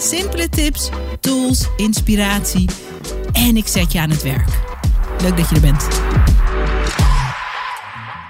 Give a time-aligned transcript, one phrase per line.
[0.00, 0.90] Simpele tips,
[1.20, 2.70] tools, inspiratie
[3.32, 4.48] en ik zet je aan het werk.
[5.22, 5.88] Leuk dat je er bent.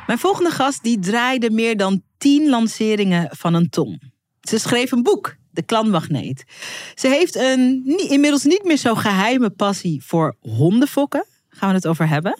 [0.06, 4.01] Mijn volgende gast die draaide meer dan 10 lanceringen van een ton.
[4.41, 6.45] Ze schreef een boek, De Klantmagneet.
[6.95, 11.24] Ze heeft een inmiddels niet meer zo geheime passie voor hondenfokken.
[11.48, 12.38] Gaan we het over hebben.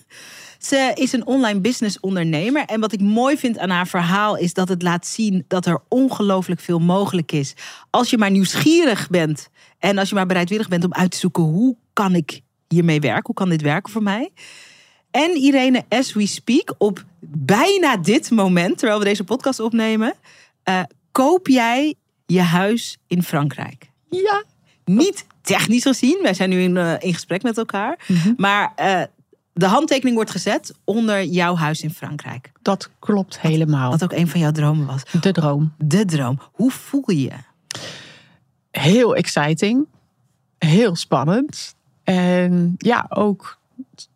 [0.61, 2.65] Ze is een online business ondernemer.
[2.65, 5.83] En wat ik mooi vind aan haar verhaal is dat het laat zien dat er
[5.89, 7.55] ongelooflijk veel mogelijk is.
[7.91, 11.43] Als je maar nieuwsgierig bent en als je maar bereidwillig bent om uit te zoeken
[11.43, 13.27] hoe kan ik hiermee werken?
[13.27, 14.31] Hoe kan dit werken voor mij?
[15.11, 20.15] En Irene, as we speak, op bijna dit moment, terwijl we deze podcast opnemen,
[20.69, 21.95] uh, koop jij
[22.27, 23.91] je huis in Frankrijk?
[24.11, 24.45] Ja.
[24.85, 28.35] Niet technisch gezien, wij zijn nu in, uh, in gesprek met elkaar, mm-hmm.
[28.37, 29.03] maar uh,
[29.53, 32.53] de handtekening wordt gezet onder jouw huis in Frankrijk.
[32.63, 33.91] Dat klopt helemaal.
[33.91, 35.03] Wat ook een van jouw dromen was.
[35.21, 35.73] De droom.
[35.79, 36.41] De droom.
[36.53, 37.33] Hoe voel je?
[38.71, 39.87] Heel exciting.
[40.59, 41.75] Heel spannend.
[42.05, 43.59] En ja, ook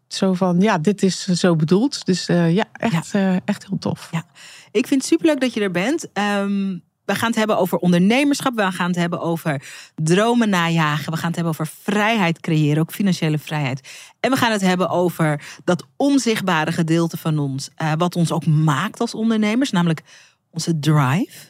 [0.07, 2.07] zo van, ja, dit is zo bedoeld.
[2.07, 3.33] Dus uh, ja, echt, ja.
[3.33, 4.09] Uh, echt heel tof.
[4.13, 4.25] Ja.
[4.71, 6.09] Ik vind het superleuk dat je er bent.
[6.13, 8.55] Um, we gaan het hebben over ondernemerschap.
[8.55, 9.63] We gaan het hebben over
[9.95, 11.13] dromen najagen.
[11.13, 13.89] We gaan het hebben over vrijheid creëren, ook financiële vrijheid.
[14.21, 18.47] En we gaan het hebben over dat onzichtbare gedeelte van ons, uh, wat ons ook
[18.47, 20.03] maakt als ondernemers, namelijk
[20.51, 21.47] onze drive,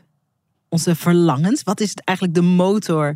[0.69, 1.63] onze verlangens.
[1.63, 3.15] Wat is eigenlijk de motor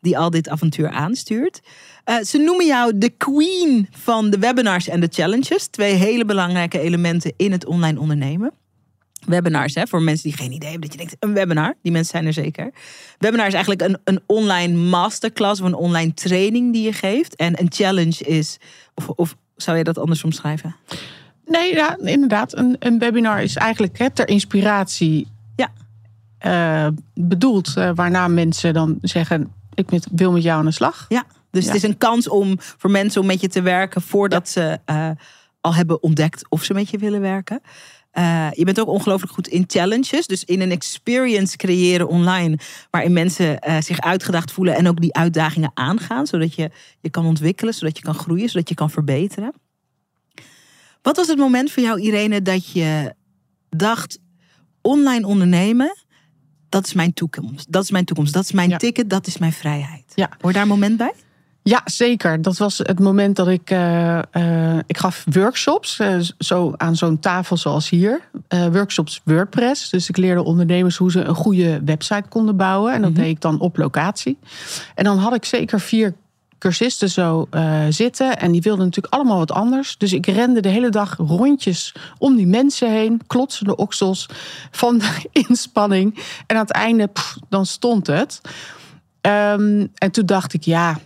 [0.00, 1.60] die al dit avontuur aanstuurt?
[2.04, 5.66] Uh, ze noemen jou de queen van de webinars en de challenges.
[5.66, 8.52] Twee hele belangrijke elementen in het online ondernemen
[9.26, 9.74] webinars.
[9.74, 11.74] Hè, voor mensen die geen idee hebben dat je denkt, een webinar.
[11.82, 12.70] Die mensen zijn er zeker.
[13.18, 17.36] Webinar is eigenlijk een, een online masterclass of een online training die je geeft.
[17.36, 18.58] En een challenge is,
[18.94, 20.76] of, of zou je dat anders omschrijven?
[21.46, 22.56] Nee, ja, inderdaad.
[22.56, 25.26] Een, een webinar is eigenlijk hè, ter inspiratie
[25.56, 25.72] ja.
[26.46, 27.74] Uh, bedoeld.
[27.78, 31.06] Uh, waarna mensen dan zeggen, ik met, wil met jou aan de slag.
[31.08, 31.72] Ja, dus ja.
[31.72, 34.78] het is een kans om voor mensen om met je te werken voordat ja.
[34.86, 35.10] ze uh,
[35.60, 37.60] al hebben ontdekt of ze met je willen werken.
[38.18, 40.26] Uh, je bent ook ongelooflijk goed in challenges.
[40.26, 42.58] Dus in een experience creëren online.
[42.90, 46.26] Waarin mensen uh, zich uitgedaagd voelen en ook die uitdagingen aangaan.
[46.26, 49.52] Zodat je je kan ontwikkelen, zodat je kan groeien, zodat je kan verbeteren.
[51.02, 53.14] Wat was het moment voor jou, Irene, dat je
[53.68, 54.18] dacht:
[54.80, 55.96] online ondernemen,
[56.68, 57.72] dat is mijn toekomst.
[57.72, 58.32] Dat is mijn toekomst.
[58.32, 58.76] Dat is mijn ja.
[58.76, 60.12] ticket, dat is mijn vrijheid.
[60.14, 60.30] Ja.
[60.40, 61.12] Hoor daar een moment bij?
[61.68, 62.42] Ja, zeker.
[62.42, 63.70] Dat was het moment dat ik.
[63.70, 65.98] Uh, uh, ik gaf workshops.
[65.98, 68.20] Uh, zo aan zo'n tafel zoals hier.
[68.72, 69.90] workshops WordPress.
[69.90, 72.92] Dus ik leerde ondernemers hoe ze een goede website konden bouwen.
[72.92, 73.24] En dat mm-hmm.
[73.24, 74.38] deed ik dan op locatie.
[74.94, 76.14] En dan had ik zeker vier
[76.58, 77.48] cursisten zo
[77.88, 78.38] zitten.
[78.38, 79.98] En die wilden natuurlijk allemaal wat anders.
[79.98, 83.20] Dus ik rende de hele dag rondjes om die mensen heen.
[83.26, 84.28] Klotsende oksels
[84.70, 86.14] van de inspanning.
[86.46, 88.40] En aan het einde, pff, dan stond het.
[89.20, 90.98] Um, en toen dacht ik, ja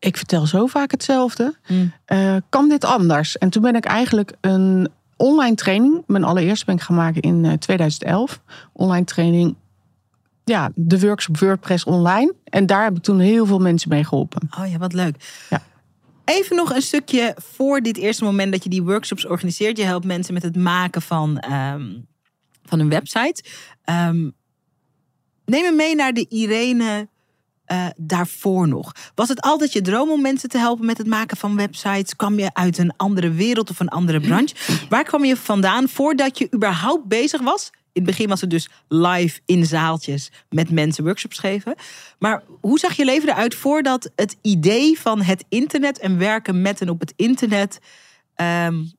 [0.00, 1.56] ik vertel zo vaak hetzelfde.
[1.68, 1.92] Mm.
[2.06, 3.38] Uh, kan dit anders?
[3.38, 7.44] En toen ben ik eigenlijk een online training, mijn allereerste ben ik gaan maken in
[7.44, 8.40] uh, 2011.
[8.72, 9.56] Online training,
[10.44, 12.34] ja, de workshop WordPress online.
[12.44, 14.48] En daar heb ik toen heel veel mensen mee geholpen.
[14.58, 15.44] Oh ja, wat leuk.
[15.50, 15.62] Ja.
[16.24, 19.76] Even nog een stukje voor dit eerste moment dat je die workshops organiseert.
[19.76, 22.06] Je helpt mensen met het maken van, um,
[22.64, 23.44] van een website.
[23.84, 24.32] Um,
[25.44, 27.08] neem me mee naar de Irene
[27.72, 28.92] uh, daarvoor nog?
[29.14, 32.16] Was het altijd je droom om mensen te helpen met het maken van websites?
[32.16, 34.54] Kwam je uit een andere wereld of een andere branche?
[34.88, 37.70] Waar kwam je vandaan voordat je überhaupt bezig was?
[37.92, 41.74] In het begin was het dus live in zaaltjes met mensen workshops geven.
[42.18, 46.80] Maar hoe zag je leven eruit voordat het idee van het internet en werken met
[46.80, 47.78] en op het internet
[48.66, 48.92] um,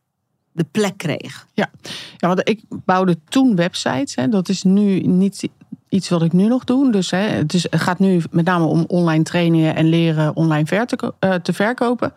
[0.51, 1.47] de plek kreeg?
[1.53, 1.71] Ja,
[2.17, 4.15] ja want ik bouwde toen websites.
[4.15, 4.27] Hè.
[4.27, 5.49] Dat is nu niet
[5.91, 6.91] iets wat ik nu nog doe.
[6.91, 10.85] Dus hè, het, is, gaat nu met name om online trainingen en leren online ver
[10.85, 12.13] te, te verkopen.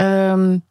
[0.00, 0.62] Um,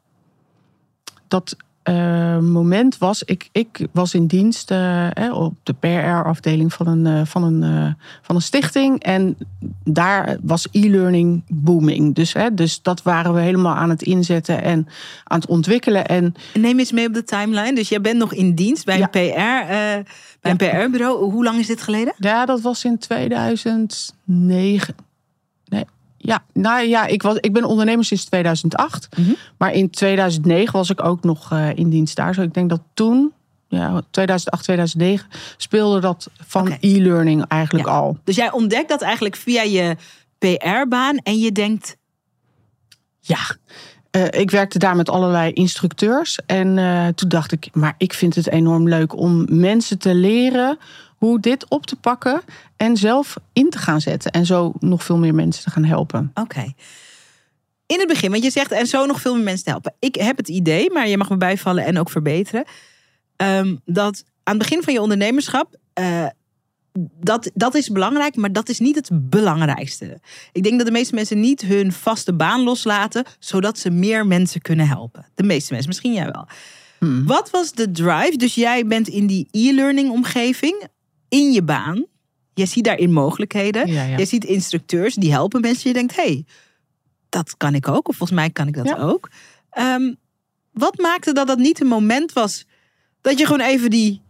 [1.27, 1.55] dat
[1.89, 7.25] uh, moment was, ik, ik was in dienst uh, op de PR-afdeling van een, uh,
[7.25, 9.03] van, een, van een stichting.
[9.03, 9.37] En
[9.83, 12.15] daar was e-learning booming.
[12.15, 14.87] Dus, hè, dus dat waren we helemaal aan het inzetten en
[15.23, 16.05] aan het ontwikkelen.
[16.05, 17.75] En, Neem eens mee op de timeline.
[17.75, 19.17] Dus jij bent nog in dienst bij een PR,
[20.41, 21.31] bij een PR-bureau.
[21.31, 22.13] Hoe lang is dit geleden?
[22.17, 24.95] Ja, dat was in 2009.
[26.25, 29.07] Ja, nou ja, ik, was, ik ben ondernemer sinds 2008.
[29.17, 29.31] Mhm.
[29.57, 32.33] Maar in 2009 was ik ook nog eh, in dienst daar.
[32.33, 33.31] Zo ik denk dat toen,
[33.67, 35.27] ja, 2008, 2009,
[35.57, 37.93] speelde dat van e-learning eigenlijk Ja.
[37.93, 38.17] al.
[38.23, 39.95] Dus jij ontdekt dat eigenlijk via je
[40.37, 41.97] PR-baan en je denkt,
[43.19, 43.39] Ja,
[44.11, 46.39] Eh, ik werkte daar met allerlei instructeurs.
[46.45, 50.77] En eh, toen dacht ik, maar ik vind het enorm leuk om mensen te leren
[51.23, 52.41] hoe dit op te pakken
[52.77, 54.31] en zelf in te gaan zetten.
[54.31, 56.31] En zo nog veel meer mensen te gaan helpen.
[56.33, 56.73] oké.
[57.85, 59.93] In het begin, want je zegt en zo nog veel meer mensen te helpen.
[59.99, 62.65] Ik heb het idee, maar je mag me bijvallen en ook verbeteren.
[63.35, 66.25] ehm, dat aan het begin van je ondernemerschap, eh,
[67.19, 70.19] dat, dat is belangrijk, maar dat is niet het belangrijkste.
[70.51, 74.61] Ik denk dat de meeste mensen niet hun vaste baan loslaten, zodat ze meer mensen
[74.61, 75.25] kunnen helpen.
[75.35, 76.47] De meeste mensen, misschien jij wel.
[76.99, 77.25] Hmm.
[77.25, 78.37] Wat was de drive?
[78.37, 80.87] Dus jij bent in die e-learning omgeving,
[81.33, 82.05] in je baan.
[82.53, 83.87] Je ziet daarin mogelijkheden.
[83.87, 84.17] Ja, ja.
[84.17, 85.87] Je ziet instructeurs die helpen mensen.
[85.87, 86.45] Je denkt, hé, hey,
[87.29, 88.07] dat kan ik ook.
[88.07, 88.95] Of volgens mij kan ik dat Ja.
[88.97, 89.29] ook.
[89.69, 90.13] Ehm,
[90.71, 92.65] wat maakte dat dat niet een moment was
[93.21, 94.21] dat je gewoon even die,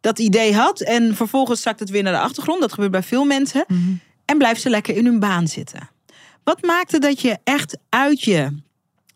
[0.00, 2.60] dat idee had en vervolgens zakt het weer naar de achtergrond.
[2.60, 3.64] Dat gebeurt bij veel mensen.
[3.68, 3.92] Mhm.
[4.24, 5.90] En blijft ze lekker in hun baan zitten.
[6.44, 8.62] Wat maakte dat je echt uit je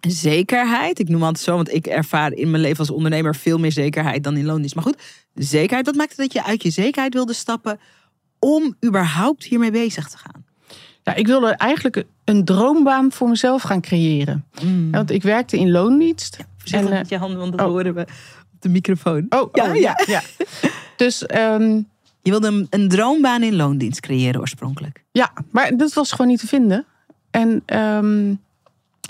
[0.07, 3.73] zekerheid, ik noem het zo, want ik ervaar in mijn leven als ondernemer veel meer
[3.73, 4.75] zekerheid dan in loondienst.
[4.75, 5.03] Maar goed,
[5.35, 7.79] zekerheid, wat maakte dat je uit je zekerheid wilde stappen
[8.39, 10.45] om überhaupt hiermee bezig te gaan?
[11.03, 14.45] Ja, ik wilde eigenlijk een droombaan voor mezelf gaan creëren.
[14.53, 16.39] Ja, Want ik werkte in loondienst.
[16.71, 17.67] En, eh, met je handen, want dat oh.
[17.67, 19.27] horen we op de microfoon.
[19.29, 19.81] Oh, Ja, oh, ja.
[19.81, 20.23] ja, ja.
[20.97, 21.81] Dus ehm,
[22.23, 25.05] Je wilde een, een droombaan in loondienst creëren oorspronkelijk.
[25.13, 26.87] ja, maar dat was gewoon niet te vinden.
[27.31, 28.35] En ehm,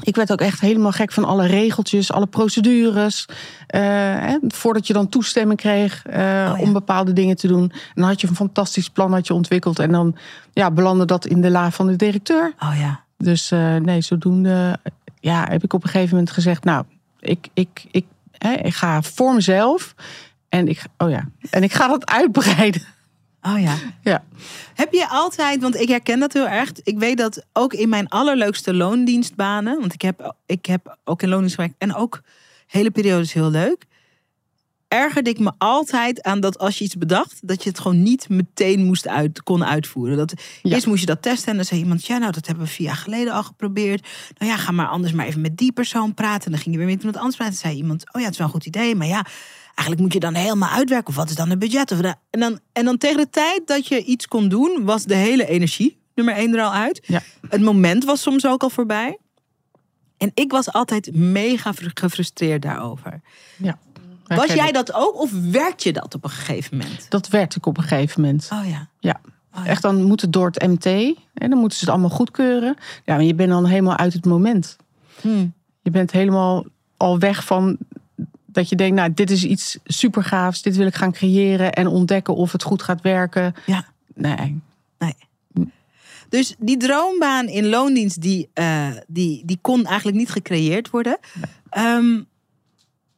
[0.02, 3.26] ik werd ook echt helemaal gek van alle regeltjes, alle procedures.
[3.66, 3.80] Eh,
[4.20, 6.56] hè, voordat je dan toestemming kreeg eh, Oh, ja.
[6.58, 7.62] om bepaalde dingen te doen.
[7.70, 9.78] En dan had je een fantastisch plan had je ontwikkeld.
[9.78, 10.16] En dan
[10.52, 12.54] ja, belandde dat in de la van de directeur.
[12.58, 13.04] Oh ja.
[13.16, 14.78] Dus eh, nee, zodoende
[15.20, 16.64] ja, heb ik op een gegeven moment gezegd...
[16.64, 16.84] nou,
[17.20, 18.04] ik, ik, ik,
[18.38, 19.94] hè, ik ga voor mezelf
[20.48, 22.82] en ik, oh ja, en ik ga dat uitbreiden.
[23.46, 23.76] Oh ja.
[24.02, 24.24] Ja.
[24.74, 26.72] Heb je altijd, want ik herken dat heel erg.
[26.82, 31.28] Ik weet dat ook in mijn allerleukste loondienstbanen, want ik heb, ik heb ook in
[31.28, 32.20] loondienst gewerkt en ook
[32.66, 33.84] hele periodes heel leuk.
[34.88, 38.28] Ergerde ik me altijd aan dat als je iets bedacht, dat je het gewoon niet
[38.28, 40.16] meteen moest uit, kon uitvoeren.
[40.16, 40.32] Dat,
[40.62, 40.74] Ja.
[40.74, 42.86] Eerst moest je dat testen en dan zei iemand, ja nou dat hebben we vier
[42.86, 44.06] jaar geleden al geprobeerd.
[44.38, 46.44] Nou ja, ga maar anders maar even met die persoon praten.
[46.44, 47.54] En dan ging je weer met iemand anders praten.
[47.54, 49.24] En zei iemand, oh ja het is wel een goed idee, maar ja,
[49.74, 51.08] eigenlijk moet je dan helemaal uitwerken.
[51.08, 51.92] Of wat is dan het budget?
[51.92, 55.14] Of en, dan, en dan tegen de tijd dat je iets kon doen, was de
[55.14, 57.00] hele energie, nummer één, er al uit.
[57.06, 57.20] Ja.
[57.48, 59.18] Het moment was soms ook al voorbij.
[60.16, 63.20] En ik was altijd mega fr- gefrustreerd daarover.
[63.56, 63.78] ja.
[64.26, 67.06] Was jij dat ook of werd je dat op een gegeven moment?
[67.10, 68.48] Dat werd ik op een gegeven moment.
[68.52, 68.88] Oh ja.
[69.00, 69.20] Ja.
[69.56, 69.70] Oh ja.
[69.70, 70.86] Echt, dan moet het door het MT.
[71.34, 72.76] En dan moeten ze het allemaal goedkeuren.
[73.04, 74.76] Ja, maar je bent dan helemaal uit het moment.
[75.20, 75.46] Hm.
[75.82, 76.64] Je bent helemaal
[76.96, 77.76] al weg van
[78.54, 80.62] dat je denkt, nou, dit is iets super gaafs.
[80.62, 83.54] Dit wil ik gaan creëren en ontdekken of het goed gaat werken.
[83.66, 83.84] Ja.
[84.14, 84.62] Nee.
[86.34, 91.18] Dus die droombaan in loondienst, die, eh, die, die kon eigenlijk niet gecreëerd worden.
[91.70, 92.22] Ehm,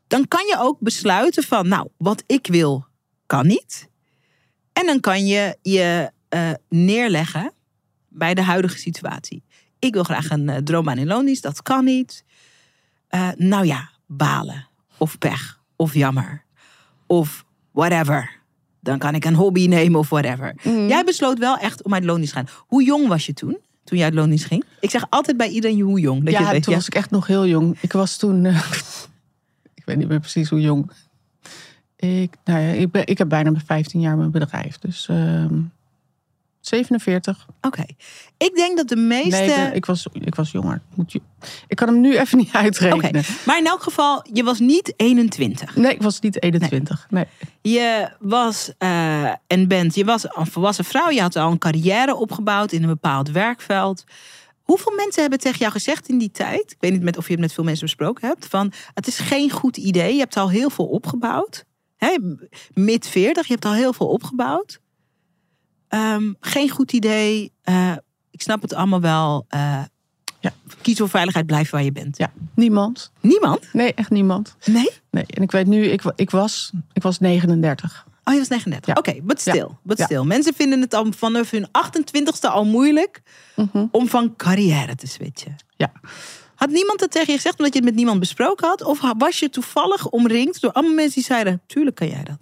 [0.07, 2.87] dan kan je ook besluiten van, nou, wat ik wil,
[3.27, 3.89] kan niet.
[4.73, 7.53] En dan kan je je eh, neerleggen
[8.09, 9.43] bij de huidige situatie.
[9.79, 12.25] Ik wil graag een eh, droombaan in loondienst, dat kan niet.
[13.37, 14.69] Nou ja, balen.
[14.99, 15.61] Of pech.
[15.77, 16.43] Of jammer.
[17.07, 18.31] Of whatever.
[18.81, 20.55] Dan kan ik een hobby nemen of whatever.
[20.89, 22.49] Jij besloot wel echt om uit loondienst te gaan.
[22.67, 23.59] Hoe jong was je toen?
[23.85, 24.65] Toen je uit loondienst ging?
[24.81, 26.25] Ik zeg altijd bij iedereen hoe jong.
[26.25, 27.77] Dat je ja, weet, toen was ik echt nog heel jong.
[27.81, 28.57] Ik was toen, eh,
[29.75, 30.91] ik weet niet meer precies hoe jong.
[31.97, 34.79] Ik, nou ja, ik, ben, ik heb bijna 15 jaar mijn bedrijf.
[34.79, 35.55] Dus ehm
[36.67, 37.47] 47.
[37.61, 37.85] Oké.
[38.37, 39.55] Ik denk dat de meeste...
[39.57, 40.83] Nee, ik, was, ik was jonger.
[40.95, 41.21] Moet je,
[41.67, 42.59] ik kan hem nu even niet Oké.
[42.59, 43.25] uitrekenen.
[43.47, 45.77] Maar in elk geval, je was niet 21.
[45.77, 47.07] Nee, ik was niet 21.
[47.11, 47.25] Nee.
[47.63, 51.11] Je was eh, en bent, je was een volwassen vrouw.
[51.11, 54.05] Je had al een carrière opgebouwd in een bepaald werkveld.
[54.63, 56.71] Hoeveel mensen hebben tegen jou gezegd in die tijd?
[56.71, 58.47] Ik weet niet met of je het met veel mensen besproken hebt.
[58.47, 60.13] Van het is geen goed idee.
[60.13, 61.65] Je hebt al heel veel opgebouwd.
[61.97, 62.17] Hè,
[62.75, 64.81] Mid 40, je hebt al heel veel opgebouwd.
[65.97, 67.53] Ehm, geen goed idee.
[67.63, 67.93] Eh,
[68.31, 69.45] ik snap het allemaal wel.
[69.49, 69.83] Eh,
[70.41, 70.53] Ja.
[70.83, 72.19] Kies voor veiligheid, blijf waar je bent.
[72.19, 73.11] Ja, niemand.
[73.21, 73.69] Niemand?
[73.73, 74.57] Nee, echt niemand.
[74.65, 74.91] Nee?
[75.11, 78.07] Nee, en ik weet nu, ik, ik, was, ik was 39.
[78.25, 78.95] Oh, je was 39.
[78.95, 79.01] Ja.
[79.01, 79.79] Oké, but stil.
[79.83, 80.25] But stil.
[80.25, 83.23] Mensen vinden het al vanaf hun 28ste al moeilijk
[83.57, 83.85] Mhm.
[83.91, 85.57] om van carrière te switchen.
[85.77, 85.93] Ja.
[86.57, 88.83] Had niemand het tegen je gezegd omdat je het met niemand besproken had?
[88.83, 92.39] Of was je toevallig omringd door allemaal mensen die zeiden: Tuurlijk kan jij dat.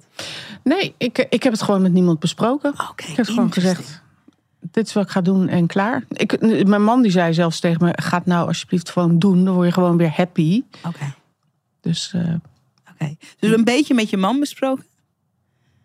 [0.63, 2.75] Nee, ik, ik heb het gewoon met niemand besproken.
[2.97, 4.03] Ik heb gewoon gezegd,
[4.61, 6.05] dit is wat ik ga doen en klaar.
[6.09, 9.45] Ik, mijn man die zei zelfs tegen me, ga het nou alsjeblieft gewoon doen.
[9.45, 10.63] Dan word je gewoon weer happy.
[10.87, 11.15] Oké.
[11.81, 12.35] Dus eh,
[12.93, 13.17] Oké.
[13.39, 14.85] Dus een beetje met je man besproken?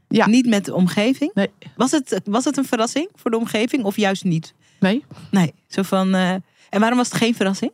[0.07, 0.27] Ja.
[0.27, 1.31] Niet met de omgeving?
[1.33, 4.53] nee, Was het, was het een verrassing voor de omgeving of juist niet?
[4.79, 5.05] nee.
[5.31, 5.53] Nee.
[5.67, 6.13] Zo van.
[6.15, 6.29] eh,
[6.69, 7.71] en waarom was het geen verrassing?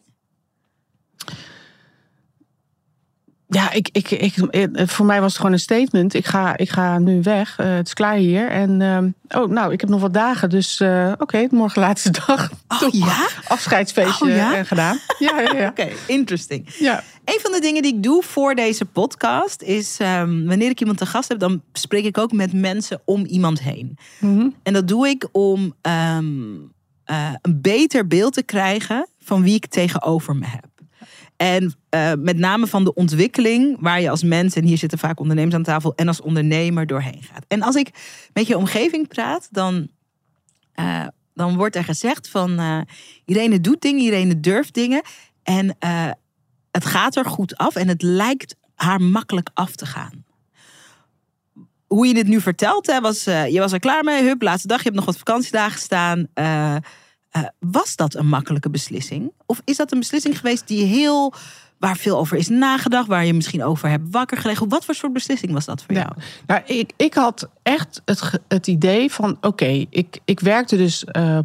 [3.55, 6.13] Ja, ik, ik, ik, eh, voor mij was het gewoon een statement.
[6.13, 7.59] Ik ga, ik ga nu weg.
[7.59, 8.49] Eh, het is klaar hier.
[8.49, 9.09] En ehm,
[9.41, 10.49] oh, nou, ik heb nog wat dagen.
[10.49, 12.51] Dus eh, oké, morgen laatste dag.
[12.67, 13.27] Oh Toch ja?
[13.47, 14.55] Afscheidsfeestje Oh, ja?
[14.55, 14.99] eh, gedaan.
[15.19, 15.67] Ja, ja, ja.
[15.67, 16.69] Oké, interesting.
[16.79, 17.03] ja.
[17.25, 20.97] Een van de dingen die ik doe voor deze podcast is, ehm, wanneer ik iemand
[20.97, 23.97] te gast heb, dan spreek ik ook met mensen om iemand heen.
[24.19, 24.47] Mhm.
[24.63, 26.25] En dat doe ik om ehm,
[27.03, 30.65] eh, een beter beeld te krijgen van wie ik tegenover me heb.
[31.37, 35.19] En eh, met name van de ontwikkeling waar je als mens, en hier zitten vaak
[35.19, 37.45] ondernemers aan tafel, en als ondernemer doorheen gaat.
[37.47, 37.89] En als ik
[38.33, 39.87] met je omgeving praat, dan,
[40.73, 42.85] eh, dan wordt er gezegd van
[43.25, 45.01] Irene doet dingen, Irene durft dingen.
[45.43, 45.77] En
[46.71, 50.25] het gaat er goed af en het lijkt haar makkelijk af te gaan.
[51.87, 54.77] Hoe je dit nu vertelt, hè, was, je was er klaar mee, hup, laatste dag,
[54.77, 56.27] je hebt nog wat vakantiedagen staan.
[57.35, 59.31] Eh, was dat een makkelijke beslissing?
[59.45, 61.33] Of is dat een beslissing geweest die heel,
[61.77, 64.69] waar veel over is nagedacht, waar je misschien over hebt wakker gelegen?
[64.69, 66.07] Wat voor soort beslissing was dat voor jou?
[66.15, 66.23] Ja.
[66.47, 71.39] Nou, ik, ik had echt het, het idee van: oké, ik, ik werkte dus eh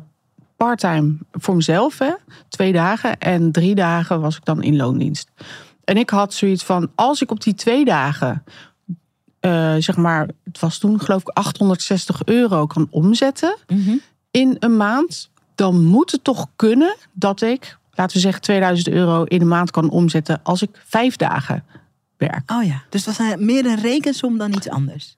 [0.57, 2.13] parttime voor mezelf, hè,
[2.49, 3.19] twee dagen.
[3.19, 5.29] En drie dagen was ik dan in loondienst.
[5.85, 8.45] En ik had zoiets van: als ik op die twee dagen,
[9.41, 13.97] eh, zeg maar, het was toen geloof ik 860 euro kan omzetten Mhm.
[14.31, 15.30] in een maand,
[15.61, 19.71] dan moet het toch kunnen dat ik, laten we zeggen, 2000 euro in een maand
[19.71, 21.65] kan omzetten als ik vijf dagen
[22.17, 22.51] werk.
[22.51, 25.17] Oh ja, dus het was meer een rekensom dan iets anders.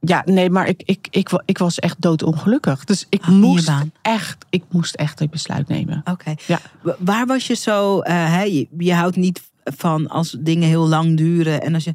[0.00, 2.84] Ja, nee, maar ik, ik, ik, ik was echt doodongelukkig.
[2.84, 3.72] Dus ik Ah, moest
[4.02, 6.00] echt, ik moest echt een besluit nemen.
[6.04, 6.34] Oké.
[6.46, 6.60] Ja.
[6.82, 11.62] Wa- Waar was je zo, je, je houdt niet van als dingen heel lang duren
[11.62, 11.92] en als je.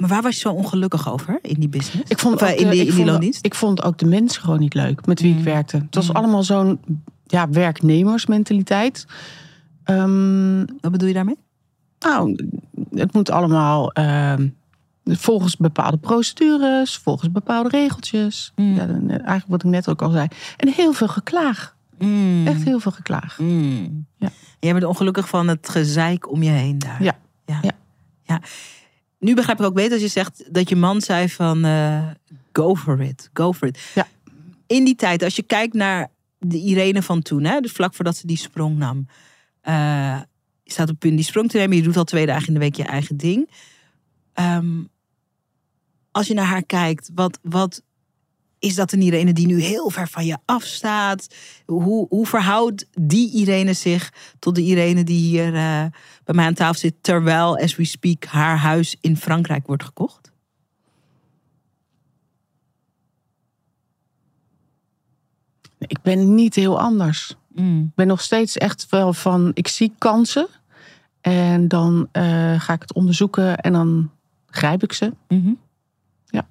[0.00, 2.10] Maar waar was je zo ongelukkig over in die business?
[2.10, 4.06] Ik vond, Of, eh, in de- die, ik, in die vond, ik vond ook de
[4.06, 5.38] mensen gewoon niet leuk met wie Mm.
[5.38, 5.76] ik werkte.
[5.76, 6.16] Het was Mm.
[6.16, 6.80] allemaal zo'n
[7.26, 9.06] ja, werknemersmentaliteit.
[9.84, 11.38] Ehm, Wat bedoel je daarmee?
[11.98, 12.48] nou,
[12.94, 14.48] het moet allemaal ehm,
[15.04, 18.52] volgens bepaalde procedures, volgens bepaalde regeltjes.
[18.56, 18.74] Mm.
[18.74, 20.26] Ja, eh, eigenlijk wat ik net ook al zei.
[20.56, 21.76] En heel veel geklaag.
[21.98, 22.46] Mm.
[22.46, 23.38] Echt heel veel geklaag.
[23.38, 24.06] Mm.
[24.16, 24.28] Ja.
[24.60, 27.02] Jij bent ongelukkig van het gezeik om je heen daar.
[27.02, 27.16] Ja.
[27.46, 27.58] ja.
[27.62, 27.70] Ja.
[28.22, 28.40] Ja.
[29.20, 32.08] Nu begrijp ik ook beter als je zegt dat je man zei van eh,
[32.52, 33.90] go for it, go for it.
[33.94, 34.06] Ja.
[34.66, 38.16] In die tijd, als je kijkt naar de Irene van toen, hè, dus vlak voordat
[38.16, 39.06] ze die sprong nam.
[39.60, 40.20] eh,
[40.62, 42.60] je staat op punt die sprong te nemen, je doet al twee dagen in de
[42.60, 43.50] week je eigen ding.
[44.32, 44.82] Ehm,
[46.10, 47.82] als je naar haar kijkt, wat, wat
[48.58, 51.34] is dat een Irene die nu heel ver van je afstaat?
[51.66, 55.84] Hoe, hoe verhoudt die Irene zich tot de Irene die hier eh,
[56.30, 60.32] bij mij aan tafel zit, terwijl, as we speak, haar huis in Frankrijk wordt gekocht?
[65.78, 67.36] Ik ben niet heel anders.
[67.54, 70.46] Ik ben nog steeds echt wel van, ik zie kansen.
[71.20, 74.10] En dan eh, ga ik het onderzoeken en dan
[74.46, 75.12] grijp ik ze.
[75.28, 75.52] Mhm.
[76.26, 76.48] Ja.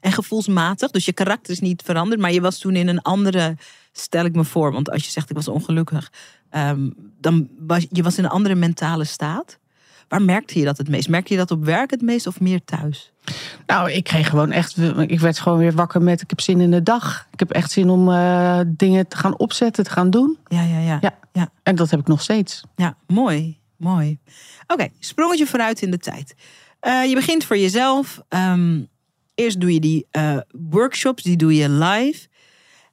[0.00, 3.56] En gevoelsmatig, dus je karakter is niet veranderd, maar je was toen in een andere,
[3.92, 6.12] stel ik me voor, want als je zegt ik was ongelukkig,
[6.50, 6.90] ehm,
[7.20, 9.58] dan was je was in een andere mentale staat.
[10.08, 11.08] Waar merkte je dat het meest?
[11.08, 13.12] Merkte je dat op werk het meest of meer thuis?
[13.66, 14.76] Nou, ik kreeg gewoon echt,
[15.06, 17.28] ik werd gewoon weer wakker met, ik heb zin in de dag.
[17.32, 20.38] Ik heb echt zin om eh, dingen te gaan opzetten, te gaan doen.
[20.46, 20.98] Ja, ja, ja.
[21.00, 21.18] Ja.
[21.32, 21.50] ja.
[21.62, 22.62] En dat heb ik nog steeds.
[22.76, 23.58] Ja, mooi.
[23.76, 24.18] Mooi.
[24.66, 26.34] Oké, sprongetje vooruit in de tijd.
[26.80, 28.22] Eh, je begint voor jezelf.
[28.28, 28.82] Ehm,
[29.34, 30.38] eerst doe je die eh,
[30.70, 32.26] workshops, die doe je live.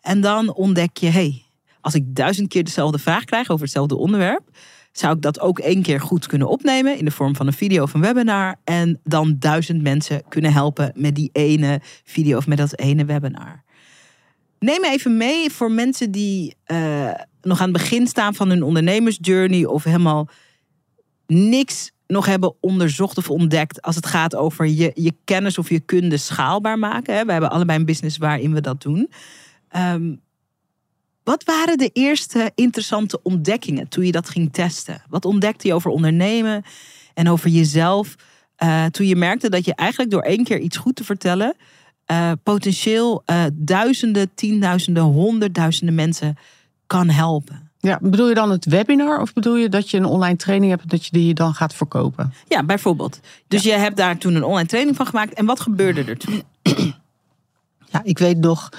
[0.01, 1.44] En dan ontdek je, hey,
[1.85, 4.49] als ik duizend keer dezelfde vraag krijg over hetzelfde onderwerp,
[4.91, 7.83] zou ik dat ook één keer goed kunnen opnemen in de vorm van een video
[7.83, 8.55] of een webinar.
[8.63, 13.63] En dan duizend mensen kunnen helpen met die ene video of met dat ene webinar.
[14.59, 17.11] Neem even mee voor mensen die eh,
[17.41, 20.29] nog aan het begin staan van hun ondernemersjourney of helemaal
[21.27, 25.79] niks nog hebben onderzocht of ontdekt als het gaat over je, je kennis of je
[25.79, 27.25] kunde schaalbaar maken.
[27.25, 29.09] We hebben allebei een business waarin we dat doen.
[29.69, 30.13] Ehm,
[31.25, 35.01] wat waren de eerste interessante ontdekkingen toen je dat ging testen?
[35.09, 36.63] Wat ontdekte je over ondernemen
[37.13, 38.15] en over jezelf
[38.55, 41.55] eh, toen je merkte dat je eigenlijk door één keer iets goed te vertellen
[42.05, 46.37] eh, potentieel eh, duizenden, tienduizenden, honderdduizenden mensen
[46.87, 47.71] kan helpen?
[47.79, 50.89] Ja, bedoel je dan het webinar of bedoel je dat je een online training hebt
[50.89, 52.33] dat je die dan gaat verkopen?
[52.47, 53.19] Ja, bijvoorbeeld.
[53.47, 55.33] Dus je hebt daar toen een online training van gemaakt.
[55.33, 56.43] En wat gebeurde er toen?
[57.91, 58.69] Ja, ik weet nog,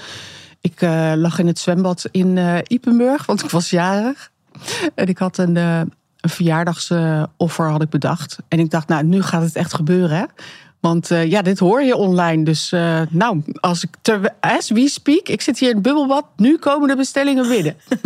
[0.67, 4.31] ik uh, lag in het zwembad in uh, Ipenburg, want ik was jarig.
[4.95, 5.81] En ik had een, uh,
[6.21, 8.37] een verjaardagsoffer had ik bedacht.
[8.49, 10.17] En ik dacht, nou, nu gaat het echt gebeuren.
[10.17, 10.25] Hè?
[10.81, 12.45] Want ja, dit hoor je online.
[12.45, 12.71] Dus
[13.11, 16.25] nou, als ik ter, as we speak, ik zit hier in het bubbelbad.
[16.37, 17.77] Nu komen de bestellingen binnen.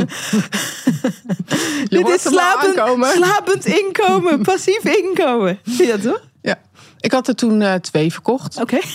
[1.96, 2.74] dit is slapend,
[3.14, 5.58] slapend inkomen, passief inkomen.
[5.62, 6.22] Ja, toch?
[6.42, 6.58] Ja.
[6.98, 8.60] Ik had er toen twee verkocht.
[8.60, 8.78] Oké.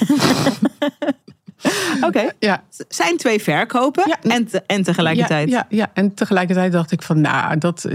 [2.07, 2.31] Oké.
[2.39, 2.63] Ja.
[2.87, 4.17] Zijn twee verkopen ja.
[4.31, 5.49] en, te, en tegelijkertijd.
[5.49, 7.85] Ja, ja, ja, en tegelijkertijd dacht ik van, nou, dat,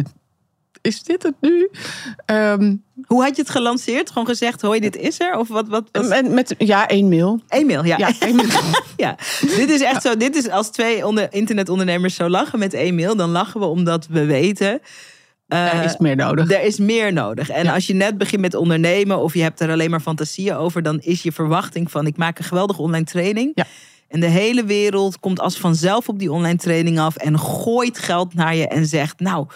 [0.83, 1.71] is dit het nu?
[2.27, 4.09] Um, Hoe had je het gelanceerd?
[4.09, 5.39] Gewoon gezegd, hoi, dit is er?
[5.39, 5.69] Of wat?
[5.69, 6.09] wat was...
[6.09, 7.41] met, met, ja, één mail.
[7.49, 7.99] Eén mail, ja.
[7.99, 8.49] Ja, één mail.
[8.97, 9.17] ja.
[9.41, 10.17] Dit is echt zo.
[10.17, 13.17] Dit is als twee onder, internetondernemers zo lachen met één mail.
[13.17, 14.81] Dan lachen we omdat we weten
[15.52, 16.50] uh, er is meer nodig.
[16.50, 17.49] Er is meer nodig.
[17.49, 20.83] En als je net begint met ondernemen of je hebt er alleen maar fantasieën over,
[20.83, 23.52] dan is je verwachting van ik maak een geweldige online training.
[23.54, 23.66] Ja.
[24.09, 28.35] En de hele wereld komt als vanzelf op die online training af en gooit geld
[28.35, 29.47] naar je en zegt: Nou,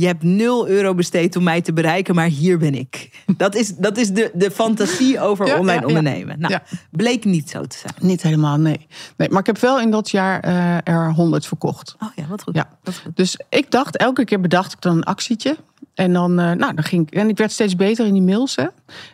[0.00, 3.24] je hebt 0 euro besteed om mij te bereiken, maar hier ben ik.
[3.36, 6.40] Dat is, dat is de, de fantasie over online ondernemen.
[6.40, 6.58] Nou,
[6.90, 7.94] bleek niet zo te zijn.
[8.00, 8.86] Niet helemaal, nee.
[9.16, 9.28] nee.
[9.28, 11.96] Maar ik heb wel in dat jaar uh, er 100 verkocht.
[11.98, 12.54] Oh ja, wat goed.
[12.54, 12.68] Ja.
[12.82, 13.16] Wat goed.
[13.16, 15.56] Dus ik dacht, elke keer bedacht ik dan een actietje.
[15.94, 18.56] En dan, uh, nou, dan ging ik, en ik werd steeds beter in die mails.
[18.56, 18.66] Hè.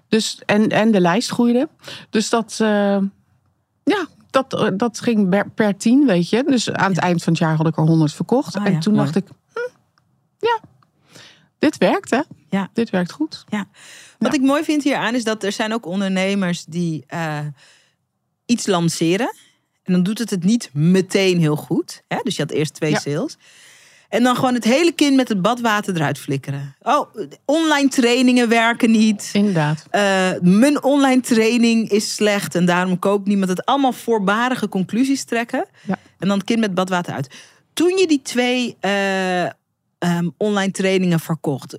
[0.08, 1.68] Dus, en, en de lijst groeide.
[2.10, 2.98] Dus dat, uh,
[3.84, 6.44] ja, dat, dat ging per, per tien, weet je.
[6.46, 8.56] Dus aan het eind van het jaar had ik er 100 verkocht.
[8.56, 9.04] Oh, en ja, toen mooi.
[9.04, 9.76] dacht ik, hm,
[10.38, 10.60] ja,
[11.70, 12.20] dit werkt hè.
[12.50, 12.70] Ja.
[12.72, 13.44] Dit werkt goed.
[13.48, 13.68] Ja.
[14.18, 17.38] Wat ik mooi vind hieraan is dat er zijn ook ondernemers die uh,
[18.46, 19.34] iets lanceren.
[19.82, 22.02] En dan doet het het niet meteen heel goed.
[22.08, 22.18] Hè?
[22.22, 22.98] Dus je had eerst twee Ja.
[22.98, 23.36] sales.
[24.08, 26.76] En dan gewoon het hele kind met het badwater eruit flikkeren.
[26.82, 29.30] Oh, online trainingen werken niet.
[29.32, 29.84] Inderdaad.
[29.92, 33.64] Uh, mijn online training is slecht en daarom koopt niemand het.
[33.64, 35.66] Allemaal voorbarige conclusies trekken.
[35.86, 35.98] Ja.
[36.18, 37.34] En dan het kind met badwater uit.
[37.72, 39.46] Toen je die twee uh,
[39.98, 41.78] um, online trainingen verkocht,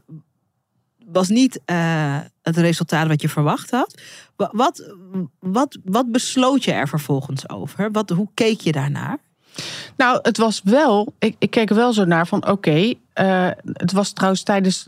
[1.11, 4.01] was niet uh, het resultaat wat je verwacht had.
[4.35, 4.93] Wat,
[5.39, 7.91] wat, wat besloot je er vervolgens over?
[7.91, 9.17] Wat, hoe keek je daarnaar?
[9.97, 11.13] Nou, het was wel.
[11.19, 12.51] Ik, ik keek wel zo naar van: oké.
[12.51, 14.87] Okay, uh, het was trouwens tijdens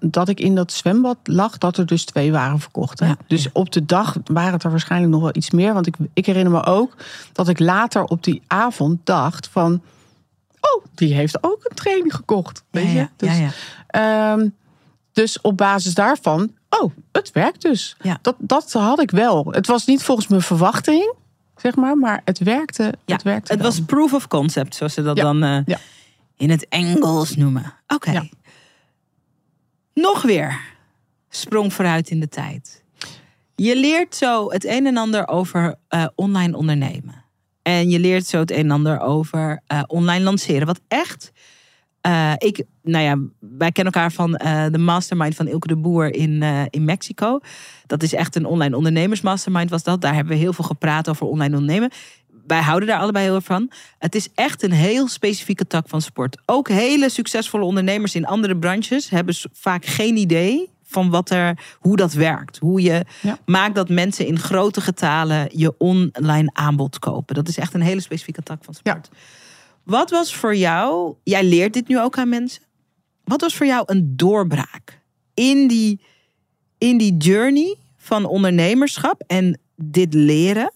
[0.00, 3.00] dat ik in dat zwembad lag, dat er dus twee waren verkocht.
[3.00, 3.06] Hè?
[3.06, 3.50] Ja, dus ja.
[3.52, 5.74] op de dag waren het er waarschijnlijk nog wel iets meer.
[5.74, 6.96] Want ik, ik herinner me ook
[7.32, 9.82] dat ik later op die avond dacht van.
[10.60, 12.64] Oh, die heeft ook een training gekocht.
[12.70, 12.92] Weet je?
[12.92, 13.50] Ja, dus, ja,
[13.88, 14.32] ja.
[14.32, 14.54] um,
[15.12, 17.96] dus op basis daarvan, oh, het werkt dus.
[18.02, 18.18] Ja.
[18.22, 19.46] Dat, dat had ik wel.
[19.50, 21.14] Het was niet volgens mijn verwachting,
[21.56, 22.94] zeg maar, maar het werkte.
[23.04, 23.70] Ja, het werkte het dan.
[23.70, 25.78] was proof of concept, zoals ze dat dan uh, ja.
[26.36, 27.74] in het Engels noemen.
[27.86, 28.28] Oké.
[29.94, 30.60] Nog weer.
[31.28, 32.82] Sprong vooruit in de tijd.
[33.54, 37.19] Je leert zo het een en ander over uh, online ondernemen.
[37.62, 40.66] En je leert zo het een en ander over uh, online lanceren.
[40.66, 41.32] Wat echt.
[42.06, 43.18] Uh, ik, nou ja,
[43.58, 47.40] wij kennen elkaar van uh, de mastermind van Ilke de Boer in, in Mexico.
[47.86, 50.00] Dat is echt een online ondernemersmastermind was dat.
[50.00, 51.90] Daar hebben we heel veel gepraat over online ondernemen.
[52.46, 53.70] Wij houden daar allebei heel erg van.
[53.98, 56.40] Het is echt een heel specifieke tak van sport.
[56.46, 61.96] Ook hele succesvolle ondernemers in andere branches hebben vaak geen idee van wat er, hoe
[61.96, 62.58] dat werkt.
[62.58, 63.38] Hoe je Ja.
[63.46, 67.34] maakt dat mensen in grote getalen je online aanbod kopen.
[67.34, 69.08] Dat is echt een hele specifieke tak van sport.
[69.82, 72.62] Wat was voor jou, jij leert dit nu ook aan mensen.
[73.24, 75.00] Wat was voor jou een doorbraak
[75.34, 76.00] in die,
[76.78, 80.72] in die journey van ondernemerschap en dit leren?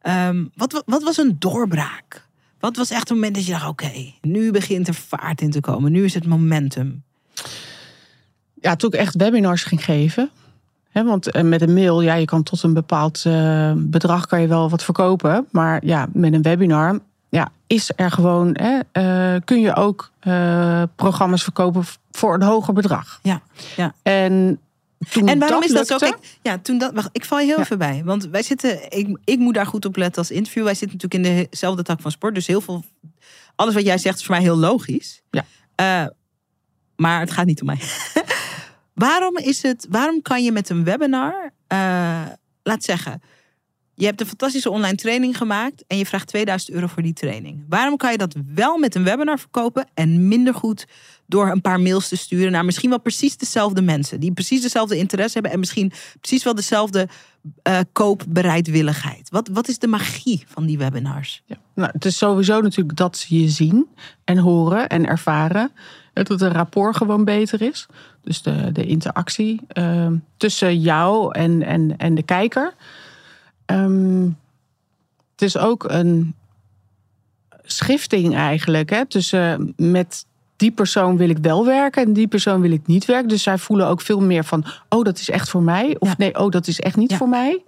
[0.00, 2.26] Ehm, wat, wat was een doorbraak?
[2.60, 5.60] Wat was echt een moment dat je dacht: oké, nu begint er vaart in te
[5.60, 5.92] komen.
[5.92, 7.02] Nu is het momentum.
[8.64, 10.30] Ja, toen ik echt webinars ging geven.
[10.90, 14.40] Hè, want eh, met een mail, ja, je kan tot een bepaald uh, bedrag kan
[14.40, 15.46] je wel wat verkopen.
[15.50, 16.98] Maar ja, met een webinar
[17.28, 18.78] ja, is er gewoon, hè,
[19.34, 23.20] uh, kun je ook uh, programma's verkopen voor een hoger bedrag.
[23.22, 23.40] Ja,
[23.76, 23.94] ja.
[24.02, 24.60] En
[25.10, 26.12] toen en waarom dat is dat lukte, zo?
[26.12, 27.62] Kijk, ja, toen dat, wacht, ik val je heel Ja.
[27.62, 28.02] even bij.
[28.04, 30.64] Want wij zitten, ik, ik moet daar goed op letten als interview.
[30.64, 32.34] Wij zitten natuurlijk in dezelfde tak van sport.
[32.34, 32.84] Dus heel veel,
[33.54, 35.22] alles wat jij zegt is voor mij heel logisch.
[35.30, 35.44] Ja.
[35.80, 36.08] Uh,
[36.96, 37.78] maar het gaat niet om mij.
[38.94, 42.22] waarom is het, waarom kan je met een webinar, uh,
[42.62, 43.22] laat zeggen,
[43.94, 47.64] je hebt een fantastische online training gemaakt en je vraagt 2000 euro voor die training.
[47.68, 50.86] Waarom kan je dat wel met een webinar verkopen en minder goed
[51.26, 54.96] door een paar mails te sturen naar misschien wel precies dezelfde mensen die precies dezelfde
[54.96, 57.08] interesse hebben en misschien precies wel dezelfde
[57.68, 59.30] uh, koopbereidwilligheid?
[59.30, 61.42] Wat, wat is de magie van die webinars?
[61.46, 61.56] Ja.
[61.74, 63.88] Nou, het is sowieso natuurlijk dat ze je zien
[64.24, 65.70] en horen en ervaren.
[66.14, 67.86] Dat het rapport gewoon beter is.
[68.22, 72.74] Dus de, de interactie uh, tussen jou en, en, en de kijker.
[73.66, 74.38] Um,
[75.32, 76.34] het is ook een,
[77.64, 78.90] schifting eigenlijk.
[78.90, 79.06] Hè?
[79.06, 83.28] Tussen met die persoon wil ik wel werken en die persoon wil ik niet werken.
[83.28, 85.96] Dus zij voelen ook veel meer van, oh, dat is echt voor mij.
[85.98, 86.14] Of Ja.
[86.18, 87.16] nee, oh, dat is echt niet Ja.
[87.16, 87.62] voor mij.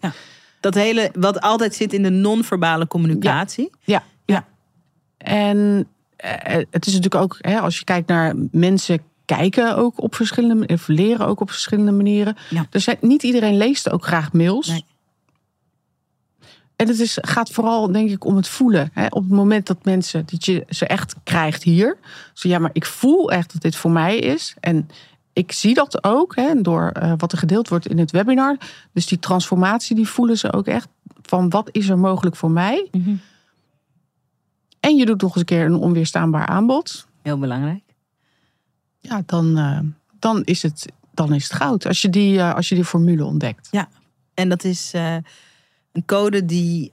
[0.61, 3.71] Dat hele, wat altijd zit in de non-verbale communicatie.
[3.81, 4.45] Ja, ja.
[5.17, 5.85] En eh,
[6.71, 10.89] het is natuurlijk ook, hè, als je kijkt naar mensen kijken ook op verschillende of
[10.89, 12.37] leren ook op verschillende manieren.
[12.51, 12.67] Ja.
[12.71, 14.69] Er zijn, niet iedereen leest ook graag mails.
[14.69, 14.85] Nee.
[16.77, 18.91] En het is, gaat vooral, denk ik, om het voelen.
[18.93, 19.07] Hè?
[19.07, 21.97] Op het moment dat mensen, dat je ze echt krijgt hier.
[22.33, 24.55] Zo ja, maar ik voel echt dat dit voor mij is.
[24.61, 24.89] En
[25.33, 28.57] ik zie dat ook hè, door eh, wat er gedeeld wordt in het webinar.
[28.93, 30.89] Dus die transformatie, die voelen ze ook echt.
[31.23, 32.89] Van wat is er mogelijk voor mij?
[34.87, 37.07] En je doet nog eens een keer een onweerstaanbaar aanbod.
[37.23, 37.83] Heel belangrijk.
[39.01, 39.79] Ja, dan, eh,
[40.19, 41.87] dan, is, het, dan is het goud.
[41.87, 43.71] Als je die, eh, als je die formule ontdekt.
[44.35, 45.17] En dat is eh,
[45.93, 46.93] een code die,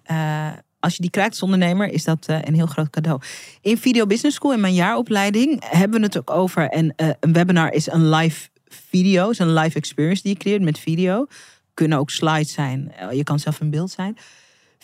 [0.79, 3.21] als je die krijgt als ondernemer, is dat een heel groot cadeau.
[3.62, 6.69] In Video Business School, in mijn jaaropleiding, hebben we het ook over.
[6.69, 10.79] En een webinar is een live video, is een live experience die je creëert met
[10.79, 11.27] video.
[11.73, 14.17] Kunnen ook slides zijn, je kan zelf een beeld zijn.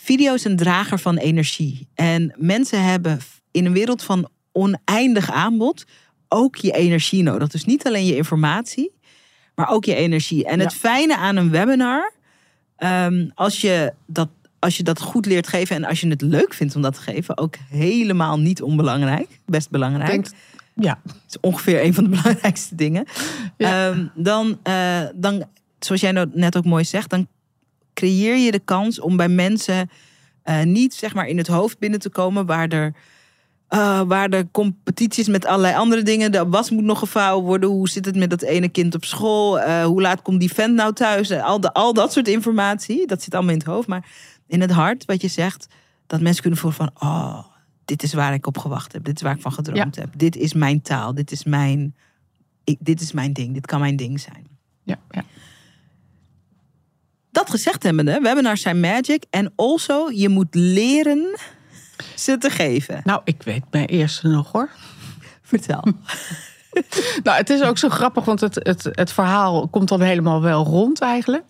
[0.02, 1.88] Video is een drager van energie.
[1.94, 3.18] En mensen hebben
[3.50, 5.84] in een wereld van oneindig aanbod
[6.28, 7.48] ook je energie nodig.
[7.48, 8.92] Dus niet alleen je informatie,
[9.54, 10.44] maar ook je energie.
[10.44, 12.12] En het fijne aan een webinar,
[12.76, 16.54] ehm, als, je dat, als je dat goed leert geven en als je het leuk
[16.54, 20.10] vindt om dat te geven, ook helemaal niet onbelangrijk, best belangrijk.
[20.10, 20.26] Denk,
[20.74, 23.04] ja, Het is ongeveer een van de belangrijkste dingen.
[23.56, 23.90] Ja.
[23.90, 25.44] Ehm, dan, eh, dan,
[25.78, 27.26] zoals jij nou net ook mooi zegt, dan
[27.94, 29.90] creëer je de kans om bij mensen
[30.42, 32.94] eh, niet zeg maar in het hoofd binnen te komen waar er.
[33.68, 36.32] eh, waar er competities met allerlei andere dingen.
[36.32, 37.68] De was moet nog gevouwen worden.
[37.68, 39.60] Hoe zit het met dat ene kind op school?
[39.60, 41.30] Eh, hoe laat komt die vent nou thuis?
[41.32, 43.06] Al, de, al dat soort informatie.
[43.06, 43.88] Dat zit allemaal in het hoofd.
[43.88, 44.06] Maar
[44.46, 45.66] in het hart, wat je zegt,
[46.06, 47.08] dat mensen kunnen voelen van...
[47.08, 47.44] Oh,
[47.84, 49.04] dit is waar ik op gewacht heb.
[49.04, 50.08] Dit is waar ik van gedroomd heb.
[50.16, 51.14] Dit is mijn taal.
[51.14, 51.94] Dit is mijn,
[52.64, 53.54] ik, dit is mijn ding.
[53.54, 54.46] Dit kan mijn ding zijn.
[54.82, 55.24] ja, ja.
[57.30, 59.24] Dat gezegd hebbende, webinars zijn magic.
[59.30, 61.38] En also, je moet leren
[62.14, 63.00] ze te geven.
[63.04, 64.70] Nou, ik weet mijn eerste nog hoor.
[65.42, 65.84] Vertel.
[67.22, 70.64] Nou, het is ook zo grappig, want het, het, het verhaal komt dan helemaal wel
[70.64, 71.44] rond eigenlijk.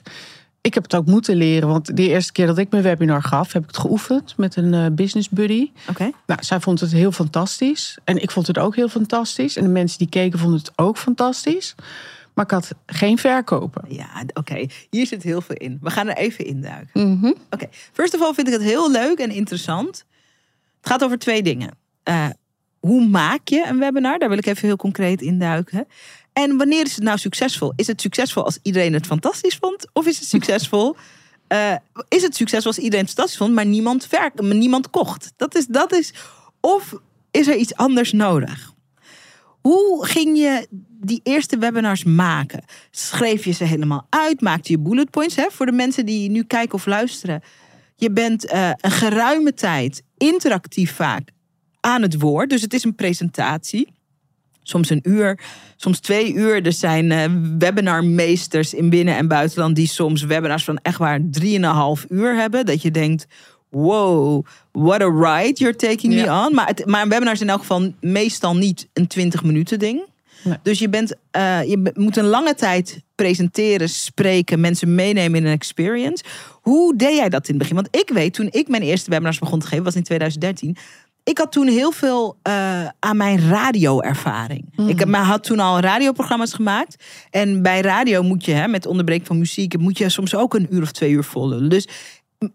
[0.61, 3.53] Ik heb het ook moeten leren, want de eerste keer dat ik mijn webinar gaf,
[3.53, 5.71] heb ik het geoefend met een eh, business buddy.
[5.89, 6.11] Oké.
[6.27, 7.99] Nou, zij vond het heel fantastisch.
[8.05, 9.57] En ik vond het ook heel fantastisch.
[9.57, 11.75] En de mensen die keken vonden het ook fantastisch.
[12.35, 13.83] Maar ik had geen verkopen.
[13.89, 14.67] Ja, oké.
[14.91, 15.79] Hier zit heel veel in.
[15.83, 17.01] We gaan er even induiken.
[17.51, 17.67] Oké.
[17.93, 20.05] First of all vind ik het heel leuk en interessant.
[20.81, 21.71] Het gaat over twee dingen.
[22.03, 22.29] Eh,
[22.81, 24.19] hoe maak je een webinar?
[24.19, 25.87] Daar wil ik even heel concreet induiken.
[26.33, 27.73] En wanneer is het nou succesvol?
[27.77, 29.87] Is het succesvol als iedereen het fantastisch vond?
[29.93, 30.97] Of is het succesvol?
[31.51, 31.75] eh,
[32.09, 34.09] is het succesvol als iedereen het fantastisch vond, maar niemand,
[34.43, 35.33] maar niemand kocht?
[35.37, 36.13] Dat is, dat is.
[36.61, 36.95] Of
[37.31, 38.73] is er iets anders nodig?
[39.61, 40.67] Hoe ging je
[41.01, 42.65] die eerste webinars maken?
[42.91, 44.41] Schreef je ze helemaal uit?
[44.41, 45.37] Maakte je bullet points?
[45.37, 45.47] Hè?
[45.51, 47.43] Voor de mensen die nu kijken of luisteren.
[47.97, 51.31] Je bent eh, een geruime tijd interactief vaak
[51.81, 52.51] aan het woord.
[52.51, 53.93] Dus het is een presentatie.
[54.63, 55.41] Soms een uur,
[55.77, 56.67] soms twee uur.
[56.67, 57.25] Er zijn eh,
[57.59, 59.77] webinarmeesters in binnen- en buitenland...
[59.77, 62.67] die soms webinars van echt waar drieënhalf uur hebben.
[62.67, 63.27] Dat je denkt,
[63.71, 66.55] wow, what a ride you're taking me on.
[66.55, 70.03] Maar, het, maar een webinar is in elk geval meestal niet een 20 minuten ding.
[70.45, 70.59] Nee.
[70.63, 75.53] Dus je, bent, eh, je moet een lange tijd presenteren, spreken, mensen meenemen in een
[75.53, 76.25] experience.
[76.51, 77.75] Hoe deed jij dat in het begin?
[77.75, 80.77] Want ik weet, toen ik mijn eerste webinars begon te geven, was in 2013.
[81.25, 84.65] Ik had toen heel veel eh, aan mijn radioervaring.
[84.87, 87.05] Ik heb, maar had toen al radioprogramma's gemaakt.
[87.31, 90.67] En bij radio moet je, hè, met onderbreken van muziek, moet je soms ook een
[90.71, 91.69] uur of twee uur vol lullen.
[91.69, 91.89] Dus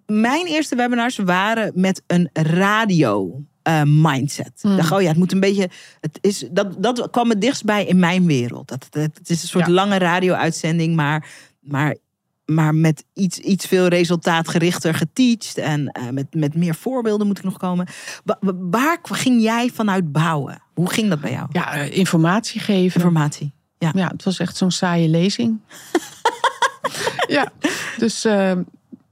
[0.05, 4.51] mijn eerste webinars waren met een radio eh, mindset.
[4.61, 5.69] Dacht, oh ja, het moet een beetje.
[6.01, 8.67] Het is, dat, dat kwam het dichtst bij in mijn wereld.
[8.67, 9.71] Dat, dat, het is een soort Ja.
[9.71, 11.27] lange radio-uitzending, maar,
[11.59, 11.95] maar,
[12.45, 15.57] maar met iets, iets veel resultaatgerichter geteacht.
[15.57, 17.87] En eh, met, met meer voorbeelden moet ik nog komen.
[18.23, 20.61] Wa- wa- waar ging jij vanuit bouwen?
[20.73, 21.47] Hoe ging dat bij jou?
[21.51, 23.01] Ja, eh, informatie geven.
[23.01, 23.53] Informatie.
[23.77, 23.91] Ja.
[23.95, 25.59] Ja, het was echt zo'n saaie lezing.
[27.27, 27.51] ja,
[27.97, 28.25] dus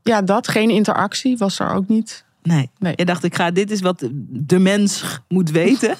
[0.03, 0.47] ja, dat.
[0.47, 2.25] Geen interactie was er ook niet.
[2.43, 2.69] Nee.
[2.79, 2.93] Nee.
[2.95, 5.89] Je dacht, ik ga, dit is wat de mens moet weten.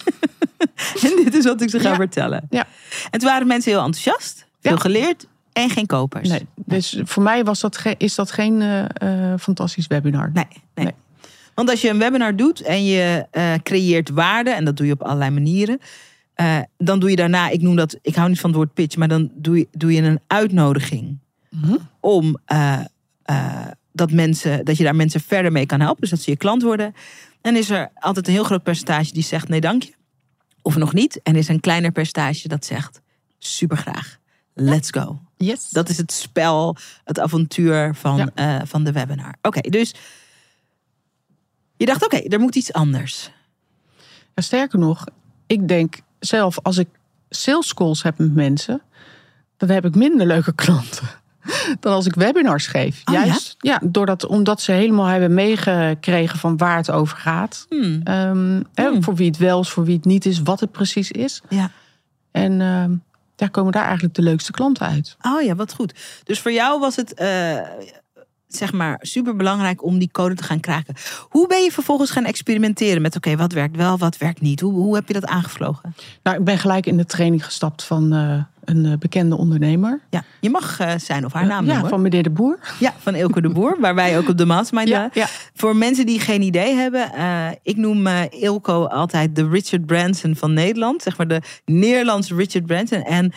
[1.04, 1.96] en dit is wat ik ze ga Ja.
[1.96, 2.48] vertellen.
[2.50, 2.66] Ja.
[3.12, 4.78] En toen waren mensen heel enthousiast, veel Ja.
[4.78, 6.30] geleerd en geen kopers.
[6.30, 8.84] Nee, dus voor mij was dat is dat geen eh,
[9.34, 10.30] eh, fantastisch webinar.
[10.34, 10.86] Nee, nee.
[10.86, 10.94] Nee.
[11.56, 14.94] Want als je een webinar doet en je eh, creëert waarde, en dat doe je
[14.94, 15.80] op allerlei manieren,
[16.78, 19.08] dan doe je daarna, ik noem dat, ik hou niet van het woord pitch, maar
[19.08, 21.18] dan doe je, doe je een uitnodiging
[21.50, 21.76] Mhm.
[22.00, 22.38] om
[23.94, 26.62] dat, mensen, dat je daar mensen verder mee kan helpen, dus dat ze je klant
[26.62, 26.94] worden.
[27.42, 29.94] En is er altijd een heel groot percentage die zegt nee dank je.
[30.62, 31.22] Of nog niet.
[31.22, 33.02] En is een kleiner percentage dat zegt
[33.40, 34.18] super graag.
[34.54, 35.22] Let's go.
[35.38, 35.70] Yes.
[35.70, 38.30] Dat is het spel, het avontuur van, Ja.
[38.36, 39.36] eh, van de webinar.
[39.42, 39.94] Oké, dus
[41.78, 43.32] je dacht oké, er moet iets anders.
[44.36, 45.06] Ja, sterker nog,
[45.48, 46.88] ik denk zelf als ik
[47.30, 48.82] sales calls heb met mensen,
[49.58, 51.08] dan heb ik minder leuke klanten
[51.80, 53.02] dan als ik webinars geef.
[53.06, 53.14] Oh?
[53.14, 53.80] Juist, ja?
[53.84, 57.66] doordat, omdat ze helemaal hebben meegekregen van waar het over gaat.
[57.70, 59.04] Hmm, Ehm, Hmm.
[59.04, 61.42] voor wie het wel is, voor wie het niet is, wat het precies is.
[61.50, 61.72] Ja.
[62.32, 62.92] En ehm,
[63.36, 65.18] daar komen daar eigenlijk de leukste klanten uit.
[65.22, 65.94] Oh ja, wat goed.
[66.24, 67.60] Dus voor jou was het eh,
[68.48, 70.96] zeg maar super belangrijk om die code te gaan kraken.
[71.30, 74.60] Hoe ben je vervolgens gaan experimenteren met oké, wat werkt wel, wat werkt niet?
[74.60, 75.96] Hoe, hoe heb je dat aangevlogen?
[76.24, 80.00] Nou, ik ben gelijk in de training gestapt van eh, een eh, bekende ondernemer.
[80.10, 81.90] Ja, je mag eh, zijn of haar naam ja, noemen.
[81.90, 82.60] van meneer de Boer.
[82.80, 85.28] Ja, van Ilke de Boer, waar wij ook op de Mastermind Ja, ja.
[85.54, 90.36] Voor mensen die geen idee hebben, eh, ik noem eh, Ilko altijd de Richard Branson
[90.36, 91.02] van Nederland.
[91.02, 93.02] Zeg maar de Nederlandse Richard Branson.
[93.02, 93.32] En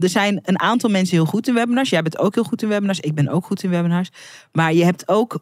[0.00, 1.90] er zijn een aantal mensen heel goed in webinars.
[1.90, 3.00] Jij bent ook heel goed in webinars.
[3.00, 4.10] Ik ben ook goed in webinars.
[4.52, 5.40] Maar je hebt ook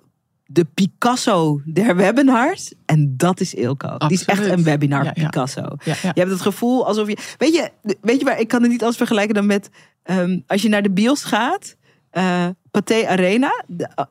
[0.50, 2.72] de Picasso der webinars.
[2.86, 3.96] En dat is Ilko.
[3.98, 5.12] Die is echt een webinar Ja.
[5.12, 5.60] Picasso.
[5.62, 6.10] Ja, ja.
[6.14, 7.16] Je hebt het gevoel alsof je.
[7.38, 8.40] Weet je, weet je waar?
[8.40, 9.70] Ik kan het niet anders vergelijken dan met.
[10.02, 11.76] ehm, als je naar de bios gaat.
[12.10, 13.64] eh Pathé Arena.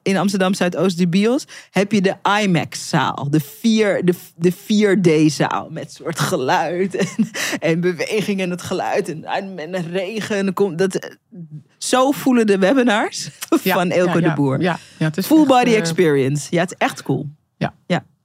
[0.04, 1.46] in Amsterdam Zuidoost, de bios.
[1.72, 3.28] Heb je de IMAX-zaal.
[3.30, 5.70] De, 4, de, de 4D-zaal.
[5.70, 6.96] Met soort geluid.
[6.96, 9.10] En, en beweging en het geluid.
[9.10, 10.54] En, en regen.
[10.76, 11.18] Dat,
[11.88, 13.30] zo voelen de webinars
[13.64, 14.30] Ja, van Elke ja, ja.
[14.30, 14.62] de Boer.
[14.62, 16.48] Ja, ja, het is Full echt, body eh, experience.
[16.50, 17.28] Ja, het is echt cool.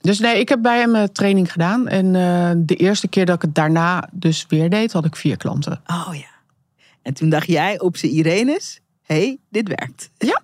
[0.03, 1.89] Dus nee, ik heb bij hem een training gedaan.
[1.89, 5.37] En eh, de eerste keer dat ik het daarna dus weer deed, had ik vier
[5.37, 5.81] klanten.
[5.87, 6.31] Oh ja.
[7.03, 10.11] En toen dacht jij op z'n Irenes, hé, hey, dit werkt.
[10.19, 10.41] Ja.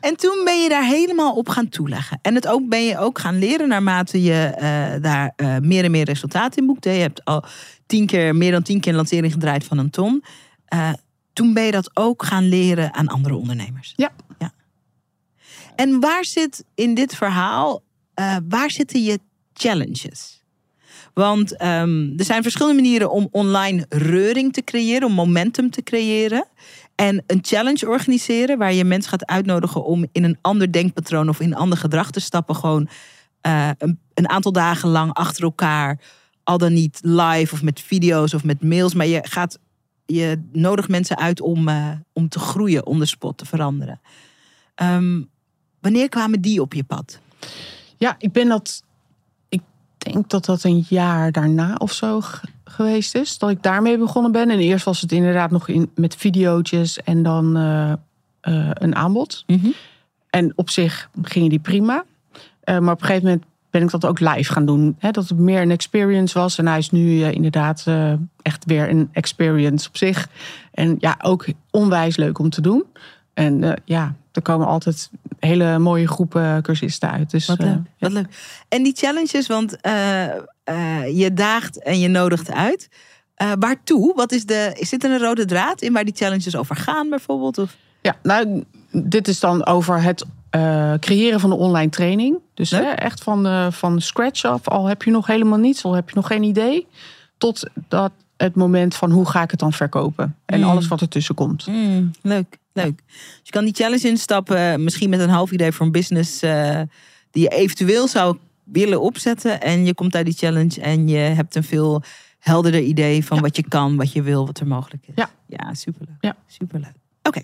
[0.00, 2.18] En toen ben je daar helemaal op gaan toeleggen.
[2.22, 5.90] En het ook ben je ook gaan leren naarmate je eh, daar eh, meer en
[5.90, 6.90] meer resultaten in boekte.
[6.90, 7.44] Je hebt al
[7.86, 10.24] tien keer, meer dan tien keer een lancering gedraaid van een ton.
[10.64, 10.92] Eh,
[11.36, 13.92] toen ben je dat ook gaan leren aan andere ondernemers.
[13.96, 14.10] Ja.
[14.38, 14.52] ja.
[15.74, 17.82] En waar zit in dit verhaal,
[18.14, 19.20] eh, waar zitten je
[19.52, 20.44] challenges?
[21.14, 26.46] Want ehm, er zijn verschillende manieren om online reuring te creëren, om momentum te creëren.
[26.94, 31.40] En een challenge organiseren waar je mensen gaat uitnodigen om in een ander denkpatroon of
[31.40, 32.56] in een ander gedrag te stappen.
[32.56, 32.88] Gewoon
[33.40, 36.00] eh, een, een aantal dagen lang achter elkaar,
[36.44, 38.94] al dan niet live of met video's of met mails.
[38.94, 39.58] Maar je gaat,
[40.06, 44.00] je nodigt mensen uit om, eh, om te groeien, on the spot te veranderen.
[44.74, 45.22] Ehm,
[45.80, 47.20] wanneer kwamen die op je pad?
[47.96, 48.82] Ja, ik ben dat.
[49.48, 49.62] Ik
[49.98, 52.20] denk dat dat een jaar daarna of zo
[52.64, 53.38] geweest is.
[53.38, 54.50] Dat ik daarmee begonnen ben.
[54.50, 57.92] En eerst was het inderdaad nog in, met videootjes en dan eh,
[58.40, 59.44] eh, een aanbod.
[60.30, 62.04] En op zich gingen die prima.
[62.64, 63.44] Maar op een gegeven moment
[63.76, 64.96] ben ik dat ook live gaan doen.
[64.98, 66.58] Hè, dat het meer een experience was.
[66.58, 68.12] En hij is nu eh, inderdaad eh,
[68.42, 70.28] echt weer een experience op zich.
[70.72, 72.84] En ja, ook onwijs leuk om te doen.
[73.34, 77.30] En eh, ja, er komen altijd hele mooie groepen cursisten uit.
[77.30, 78.26] Dus, Wat leuk, wat leuk.
[78.68, 79.76] En die challenges, want
[81.14, 82.88] je daagt en je nodigt uit.
[83.58, 84.14] Waartoe?
[84.14, 87.58] Wat is de, is dit een rode draad in waar die challenges over gaan bijvoorbeeld?
[87.58, 87.76] Of?
[88.02, 92.38] Ja, nou, dit is dan over het eh, creëren van een online training.
[92.54, 95.94] Dus hè, echt van, eh, van scratch af, al heb je nog helemaal niets, al
[95.94, 96.86] heb je nog geen idee.
[97.38, 100.36] Tot dat het moment van hoe ga ik het dan verkopen.
[100.46, 100.66] En Mm.
[100.68, 101.66] alles wat ertussen komt.
[101.66, 103.02] Mm, leuk, leuk.
[103.06, 106.80] Dus je kan die challenge instappen, misschien met een half idee voor een business eh,
[107.30, 109.60] die je eventueel zou willen opzetten.
[109.60, 112.02] En je komt uit die challenge en je hebt een veel
[112.38, 113.42] helderder idee van Ja.
[113.42, 115.12] wat je kan, wat je wil, wat er mogelijk is.
[115.16, 115.30] Ja.
[115.46, 116.16] ja superleuk.
[116.20, 116.36] Ja.
[116.46, 116.92] Superleuk.
[117.22, 117.42] Oké.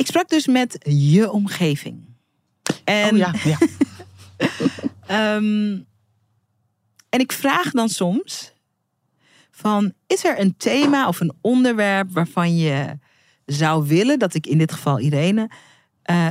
[0.00, 2.04] Ik sprak dus met je omgeving.
[2.84, 3.58] En, oh ja, ja.
[5.06, 5.78] Ehm,
[7.08, 8.52] en ik vraag dan soms
[9.50, 12.98] van, is er een thema of een onderwerp waarvan je
[13.44, 15.50] zou willen dat ik in dit geval Irene
[16.02, 16.30] eh,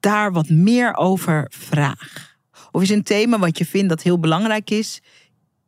[0.00, 2.36] daar wat meer over vraag?
[2.70, 5.00] Of is een thema wat je vindt dat heel belangrijk is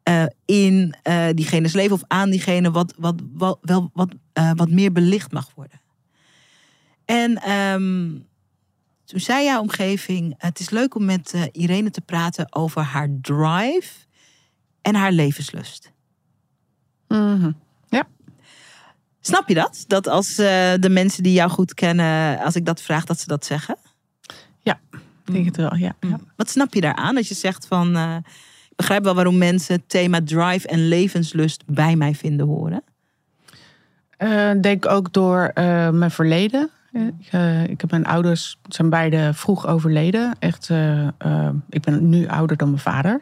[0.03, 4.09] eh, in eh, diegene's leven of aan diegene wat, wat, wat, wel, wat,
[4.55, 5.82] wat meer belicht mag worden?
[7.05, 8.11] En ehm,
[9.05, 13.09] toen zei jouw omgeving: Het is leuk om met eh, Irene te praten over haar
[13.21, 13.91] drive
[14.83, 15.93] en haar levenslust.
[17.09, 17.51] Mhm.
[19.25, 19.85] Snap je dat?
[19.87, 23.27] Dat als eh, de mensen die jou goed kennen, als ik dat vraag, dat ze
[23.27, 23.77] dat zeggen?
[25.25, 25.95] Ik denk het wel, ja.
[26.01, 26.21] ja.
[26.37, 27.17] Wat snap je daaraan?
[27.17, 27.97] Als je zegt van.
[27.97, 28.17] eh,
[28.69, 32.83] ik begrijp wel waarom mensen het thema drive en levenslust bij mij vinden horen.
[34.17, 35.51] Eh, denk ook door
[35.93, 36.71] mijn verleden.
[36.92, 40.35] Uh, ik heb mijn ouders, zijn beide vroeg overleden.
[40.38, 43.20] Echt, uh, uh, ik ben nu ouder dan mijn vader.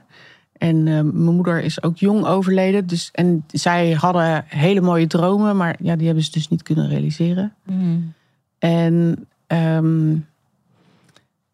[0.52, 2.86] En mijn moeder is ook jong overleden.
[2.86, 6.88] Dus, en zij hadden hele mooie dromen, maar ja, die hebben ze dus niet kunnen
[6.88, 7.54] realiseren.
[7.64, 8.12] Mm.
[8.58, 10.26] En um,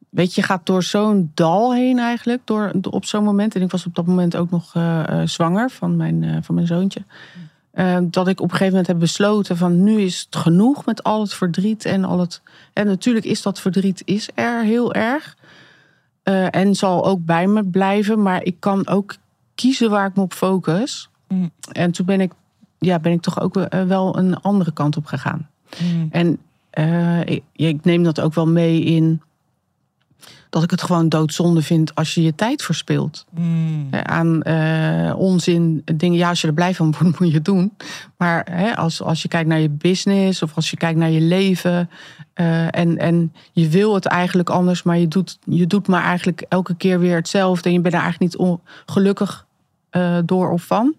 [0.09, 3.55] weet je, je gaat door zo'n dal heen eigenlijk, door, op zo'n moment.
[3.55, 4.73] En ik was op dat moment ook nog
[5.25, 7.01] zwanger van mijn, van mijn zoontje.
[7.77, 11.03] Uh, dat ik op een gegeven moment heb besloten van nu is het genoeg met
[11.03, 12.43] al het verdriet en al het.
[12.73, 15.37] En natuurlijk is dat verdriet is er heel erg.
[16.25, 18.23] Uh, en zal ook bij me blijven.
[18.23, 19.17] Maar ik kan ook
[19.55, 21.09] kiezen waar ik me op focus.
[21.29, 21.51] Mm.
[21.73, 22.33] En toen ben ik,
[22.79, 23.55] ja, ben ik toch ook
[23.87, 25.49] wel een andere kant op gegaan.
[25.83, 26.09] Mm.
[26.11, 26.39] En
[26.79, 29.23] uh, ik, ik, neem dat ook wel mee in
[30.51, 33.27] dat ik het gewoon doodzonde vind als je je tijd verspilt.
[33.31, 33.89] Mm.
[34.03, 36.19] Aan uh, onzin dingen.
[36.19, 37.73] Ja, als je er blij van wordt, moet je het doen.
[38.17, 41.21] Maar hè, als, als je kijkt naar je business of als je kijkt naar je
[41.21, 41.91] leven.
[42.35, 46.45] Uh, en, en je wil het eigenlijk anders, maar je doet, je doet maar eigenlijk
[46.49, 47.69] elke keer weer hetzelfde.
[47.69, 49.47] En je bent er eigenlijk niet ongelukkig
[49.91, 50.95] uh, door of van.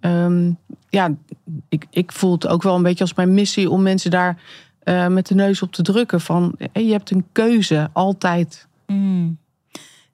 [0.00, 1.14] Um, ja,
[1.68, 4.38] ik, ik voel het ook wel een beetje als mijn missie om mensen daar
[4.84, 6.20] uh, met de neus op te drukken.
[6.20, 8.66] Van je hebt een keuze, altijd.
[8.86, 9.38] Mm.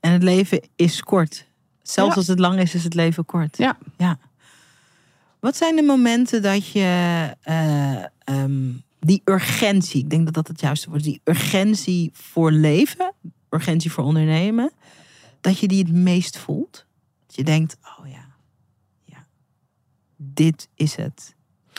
[0.01, 1.47] En het leven is kort.
[1.83, 2.17] Zelfs Ja.
[2.17, 3.57] als het lang is, is het leven kort.
[3.57, 3.79] Ja.
[3.97, 4.19] ja.
[5.41, 10.61] Wat zijn de momenten dat je eh, ehm, die urgentie, ik denk dat dat het
[10.61, 13.13] juiste wordt, die urgentie voor leven,
[13.51, 14.73] urgentie voor ondernemen,
[15.41, 16.87] dat je die het meest voelt?
[17.27, 18.27] Dat je denkt, oh ja,
[19.05, 19.25] ja,
[20.17, 21.35] dit is het.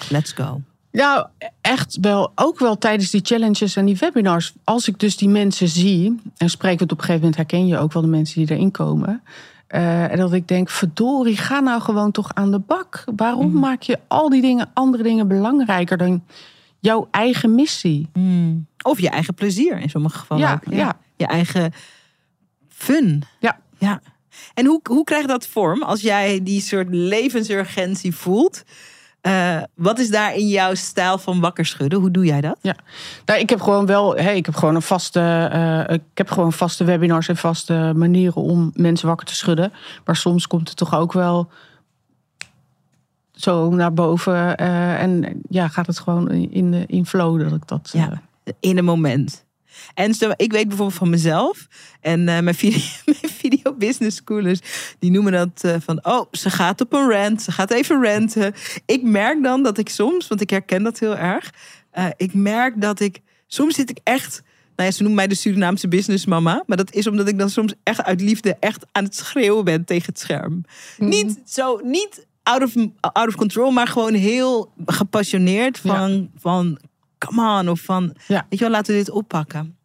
[0.10, 0.62] Let's go.
[0.94, 1.26] Nou,
[1.62, 2.32] echt wel.
[2.36, 4.54] Ook wel tijdens die challenges en die webinars.
[4.64, 6.22] Als ik dus die mensen zie.
[6.38, 8.72] En spreek het op een gegeven moment herken je ook wel de mensen die erin
[8.72, 9.24] komen.
[9.70, 13.04] Uh, en dat ik denk, verdorie, ga nou gewoon toch aan de bak.
[13.16, 13.60] Waarom Mhm.
[13.60, 16.24] maak je al die dingen, andere dingen belangrijker dan
[16.80, 18.10] jouw eigen missie?
[18.14, 18.68] Mm.
[18.82, 20.44] Of je eigen plezier in sommige gevallen.
[20.44, 20.74] Ja, ook.
[20.74, 20.94] ja.
[21.16, 21.74] Je eigen
[22.70, 23.24] fun.
[23.40, 23.60] Ja.
[23.78, 24.02] ja.
[24.54, 28.64] En hoe, hoe krijgt dat vorm als jij die soort levensurgentie voelt?
[29.28, 32.00] Uh, wat is daar in jouw stijl van wakker schudden?
[32.00, 32.58] Hoe doe jij dat?
[32.62, 32.76] Ja,
[33.26, 36.54] nou, ik heb gewoon wel, hey, ik heb gewoon een vaste, uh, ik heb gewoon
[36.54, 39.74] vaste webinars en vaste manieren om mensen wakker te schudden.
[40.06, 41.50] Maar soms komt het toch ook wel
[43.32, 47.90] zo naar boven uh, en ja, gaat het gewoon in, in flow dat ik dat.
[47.94, 48.22] Ja,
[48.60, 49.46] in een moment.
[49.94, 51.68] En zo, ik weet bijvoorbeeld van mezelf
[52.02, 54.60] en uh, mijn, video, mijn video business schoolers,
[55.00, 58.54] die noemen dat uh, van, oh, ze gaat op een rant, ze gaat even ranten.
[58.86, 61.54] Ik merk dan dat ik soms, want ik herken dat heel erg,
[61.94, 64.42] uh, ik merk dat ik, soms zit ik echt,
[64.76, 67.74] nou ja, ze noemen mij de Surinaamse businessmama, maar dat is omdat ik dan soms
[67.84, 70.64] echt uit liefde echt aan het schreeuwen ben tegen het scherm.
[70.98, 71.10] Mm.
[71.10, 76.28] Niet zo, niet out of, out of control, maar gewoon heel gepassioneerd van, ja.
[76.36, 76.80] van
[77.26, 78.46] come on, of van, ja.
[78.50, 79.78] weet je wel, laten we dit oppakken.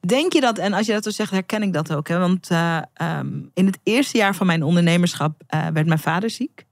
[0.00, 2.08] Denk je dat, en als je dat zo zegt, herken ik dat ook.
[2.08, 2.18] Hè?
[2.18, 6.66] Want uh, um, in het eerste jaar van mijn ondernemerschap uh, werd mijn vader ziek.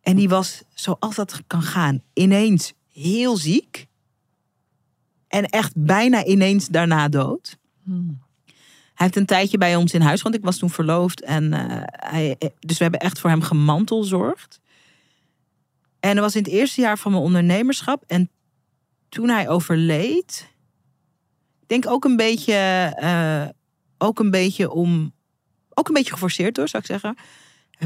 [0.00, 3.86] En die was, zoals dat kan gaan, ineens heel ziek.
[5.28, 7.58] En echt bijna ineens daarna dood.
[7.84, 8.24] Hmm.
[8.94, 11.22] Hij heeft een tijdje bij ons in huis, want ik was toen verloofd.
[11.22, 14.60] En uh, hij, dus we hebben echt voor hem gemantelzorgd.
[16.00, 18.04] En dat was in het eerste jaar van mijn ondernemerschap.
[18.06, 18.30] En
[19.16, 20.48] toen hij overleed,
[21.60, 23.48] ik denk ook een beetje, uh,
[23.98, 25.12] ook een beetje om,
[25.70, 27.16] ook een beetje geforceerd hoor, zou ik zeggen,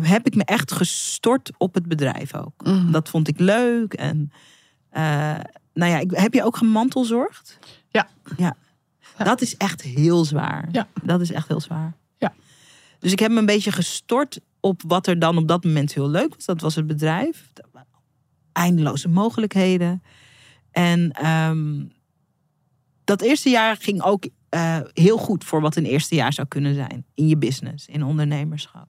[0.09, 2.64] heb ik me echt gestort op het bedrijf ook.
[2.64, 2.93] Mm.
[2.93, 4.33] Dat vond ik leuk en,
[4.93, 5.01] uh,
[5.73, 7.59] nou ja, ik, heb je ook gemantelzorgd?
[7.88, 8.09] Ja.
[8.37, 8.57] ja.
[9.19, 9.25] Ja.
[9.25, 10.69] Dat is echt heel zwaar.
[10.73, 10.88] Ja.
[11.03, 11.97] Dat is echt heel zwaar.
[12.19, 12.35] Ja.
[12.99, 16.09] Dus ik heb me een beetje gestort op wat er dan op dat moment heel
[16.09, 16.45] leuk was.
[16.45, 17.53] Dat was het bedrijf.
[18.53, 20.03] Eindeloze mogelijkheden.
[20.70, 21.92] En um,
[23.04, 26.74] dat eerste jaar ging ook uh, heel goed voor wat een eerste jaar zou kunnen
[26.74, 27.04] zijn.
[27.14, 28.88] In je business, in ondernemerschap.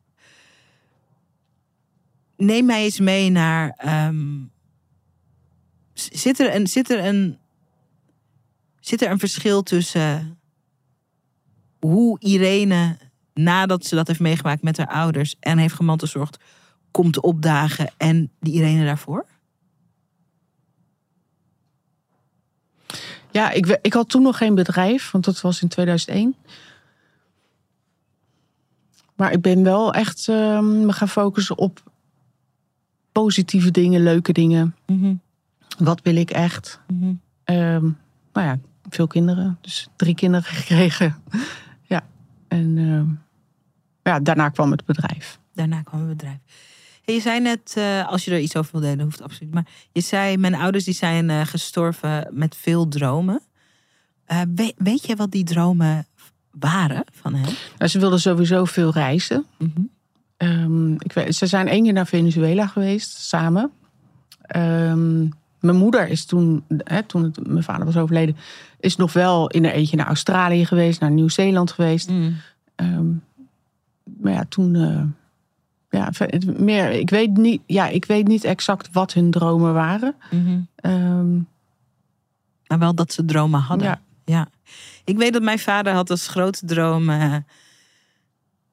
[2.38, 3.80] Neem mij eens mee naar.
[4.08, 4.52] Um,
[5.94, 7.38] zit, er een, zit, er een,
[8.80, 10.40] zit er een verschil tussen
[11.80, 12.98] hoe Irene,
[13.34, 16.38] nadat ze dat heeft meegemaakt met haar ouders en heeft gemantelzorgd,
[16.92, 19.26] komt opdagen en die Irene daarvoor?
[23.32, 26.36] Ja, ik, ik had toen nog geen bedrijf, want dat was in 2001.
[29.16, 31.84] Maar ik ben wel echt uh, me gaan focussen op
[33.12, 34.76] positieve dingen, leuke dingen.
[34.86, 35.22] Mm -hmm.
[35.78, 36.80] Wat wil ik echt?
[36.88, 37.56] Mm -hmm.
[37.56, 37.98] um,
[38.34, 38.60] nou ja,
[38.90, 39.58] veel kinderen.
[39.62, 41.16] Dus drie kinderen gekregen.
[41.82, 42.04] ja.
[42.48, 43.02] En uh,
[44.04, 45.40] ja, daarna kwam het bedrijf.
[45.54, 46.40] Daarna kwam het bedrijf.
[47.02, 49.54] Hey, je zei net, uh, als je er iets over wil delen, hoeft absoluut.
[49.54, 53.42] Maar je zei, mijn ouders die zijn uh, gestorven met veel dromen.
[54.26, 56.06] Eh, weet, weet je wat die dromen
[56.52, 57.56] waren van hem?
[57.78, 59.46] Nou, ze wilden sowieso veel reizen.
[59.58, 59.70] Mhm.
[60.38, 63.72] Ehm, ik weet, ze zijn één keer naar Venezuela geweest, samen.
[64.42, 65.20] Ehm,
[65.60, 68.38] mijn moeder is toen, hè, toen het, mijn vader was overleden,
[68.80, 72.10] is nog wel in een eentje naar Australië geweest, naar Nieuw-Zeeland geweest.
[72.10, 72.36] Mm.
[72.76, 73.08] Ehm,
[74.04, 74.76] maar ja, toen.
[75.92, 76.12] Ja,
[76.58, 80.16] meer, ik, weet niet, ja, ik weet niet exact wat hun dromen waren.
[80.32, 80.60] Mhm.
[80.76, 81.38] Ehm,
[82.68, 83.88] Maar wel dat ze dromen hadden.
[83.88, 84.02] Ja.
[84.26, 84.48] Ja.
[85.04, 87.36] Ik weet dat mijn vader had als grote droom eh,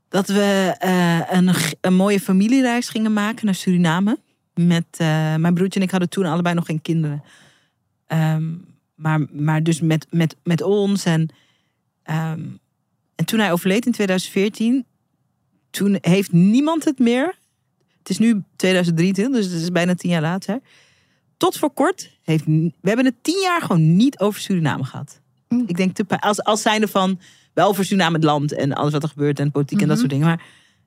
[0.08, 4.18] dat we eh, een, een mooie familiereis gingen maken naar Suriname.
[4.54, 7.22] Met eh, mijn broertje en ik hadden toen allebei nog geen kinderen.
[8.06, 8.54] Ehm,
[8.94, 11.04] maar, maar dus met, met, met ons.
[11.04, 11.28] En,
[12.02, 12.40] ehm,
[13.14, 14.84] en toen hij overleed in 2014,
[15.70, 17.34] toen heeft niemand het meer.
[17.98, 20.60] Het is nu 2023, dus het is bijna tien jaar later.
[21.36, 22.44] Tot voor kort heeft.
[22.46, 25.20] We hebben het tien jaar gewoon niet over Suriname gehad.
[25.48, 25.64] Mm.
[25.66, 27.20] Ik denk te, als, als zijnde van.
[27.54, 29.98] Wel over Suriname het land en alles wat er gebeurt en politiek en dat Mhm.
[29.98, 30.26] soort dingen.
[30.26, 30.42] Maar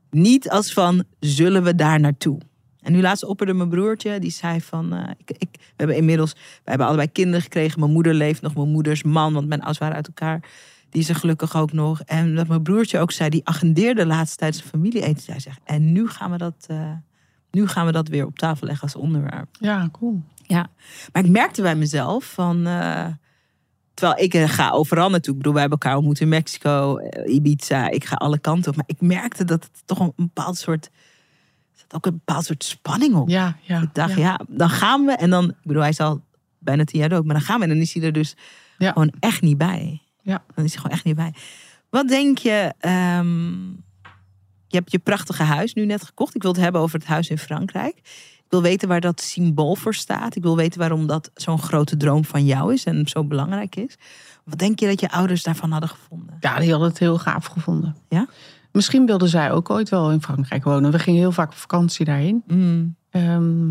[0.09, 2.39] niet als van zullen we daar naartoe?
[2.81, 6.33] En nu laatst opperde mijn broertje, die zei van, eh, ik, ik, we hebben inmiddels,
[6.33, 7.79] we hebben allebei kinderen gekregen.
[7.79, 10.43] Mijn moeder leeft nog, mijn moeders man, want mijn ouders waren uit elkaar.
[10.91, 12.01] Die is er gelukkig ook nog.
[12.01, 15.23] En dat mijn broertje ook zei, die agendeerde laatst tijdens een familieeten.
[15.31, 16.91] Hij zegt, en nu gaan we dat, eh,
[17.51, 19.47] nu gaan we dat weer op tafel leggen als onderwerp.
[19.59, 20.21] ja, cool.
[21.13, 22.67] Maar ik merkte bij mezelf van.
[22.67, 23.05] eh,
[23.93, 25.31] terwijl ik eh, ga overal naartoe.
[25.31, 27.89] Ik bedoel, wij hebben elkaar ontmoet in Mexico, Ibiza.
[27.89, 28.75] Ik ga alle kanten op.
[28.75, 30.89] Maar ik merkte dat het toch een bepaald soort.
[31.73, 33.29] Zat ook een bepaald soort spanning op.
[33.29, 33.81] Ja, ja.
[33.81, 34.17] ik dacht, ja.
[34.21, 34.39] ja.
[34.47, 35.11] dan gaan we.
[35.11, 36.21] En dan, ik bedoel, hij is al
[36.59, 37.25] bijna tien jaar dood.
[37.25, 37.63] Maar dan gaan we.
[37.63, 38.35] En dan is hij er dus
[38.77, 38.91] Ja.
[38.91, 40.01] gewoon echt niet bij.
[40.21, 40.43] Ja.
[40.55, 41.33] Dan is hij gewoon echt niet bij.
[41.89, 42.73] Wat denk je?
[42.79, 43.69] ehm,
[44.67, 46.35] je hebt je prachtige huis nu net gekocht.
[46.35, 47.97] Ik wil het hebben over het huis in Frankrijk.
[48.37, 50.35] Ik wil weten waar dat symbool voor staat.
[50.35, 53.97] Ik wil weten waarom dat zo'n grote droom van jou is en zo belangrijk is.
[54.43, 56.37] Wat denk je dat je ouders daarvan hadden gevonden?
[56.39, 57.95] Ja, die hadden het heel gaaf gevonden.
[58.09, 58.27] Ja?
[58.71, 60.91] Misschien wilden zij ook ooit wel in Frankrijk wonen.
[60.91, 62.43] We gingen heel vaak op vakantie daarheen.
[62.47, 63.69] Mm, Ehm,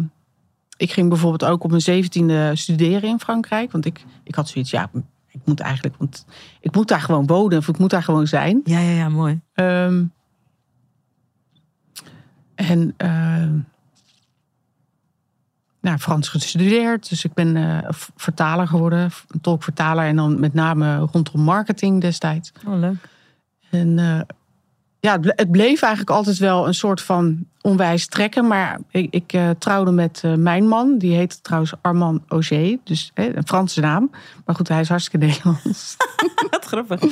[0.76, 3.72] ik ging bijvoorbeeld ook op mijn zeventiende studeren in Frankrijk.
[3.72, 4.90] Want ik, ik had zoiets, ja,
[5.30, 6.26] ik moet eigenlijk, want
[6.60, 8.60] ik moet daar gewoon wonen of ik moet daar gewoon zijn.
[8.64, 9.40] Ja, ja, ja, mooi.
[9.54, 10.04] Ehm,
[12.54, 13.58] en ehm,
[15.80, 19.10] nou, Frans gestudeerd, dus ik ben eh, vertaler geworden,
[19.40, 22.52] tolkvertaler en dan met name rondom marketing destijds.
[22.66, 23.08] Oh, leuk.
[23.70, 24.20] En eh,
[25.00, 28.46] ja, het bleef eigenlijk altijd wel een soort van onwijs trekken.
[28.46, 30.98] Maar ik, ik eh, trouwde met eh, mijn man.
[30.98, 32.78] Die heet trouwens Armand Auger.
[32.84, 34.10] Dus hè, een Franse naam.
[34.44, 35.96] Maar goed, hij is hartstikke Nederlands.
[36.50, 37.02] Wat grappig.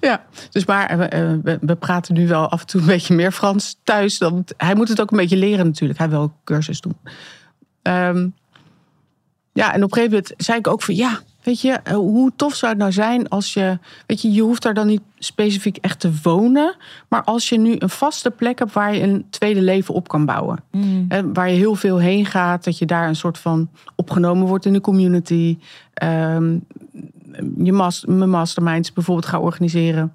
[0.00, 3.32] ja, dus maar eh, we, we praten nu wel af en toe een beetje meer
[3.32, 4.18] Frans thuis.
[4.18, 5.98] Dan, hij moet het ook een beetje leren natuurlijk.
[5.98, 6.96] Hij wil ook cursus doen.
[7.82, 8.28] Ehm,
[9.52, 12.32] ja, en op een gegeven moment zei ik ook van ja, weet je, eh, hoe
[12.36, 15.76] tof zou het nou zijn als je, weet je, je hoeft daar dan niet specifiek
[15.76, 16.76] echt te wonen,
[17.08, 20.24] maar als je nu een vaste plek hebt waar je een tweede leven op kan
[20.24, 20.58] bouwen.
[20.70, 24.46] Mm, Hè, waar je heel veel heen gaat, dat je daar een soort van opgenomen
[24.46, 25.58] wordt in de community.
[25.94, 26.58] Ehm,
[27.58, 30.12] je mas, mijn masterminds bijvoorbeeld gaan organiseren.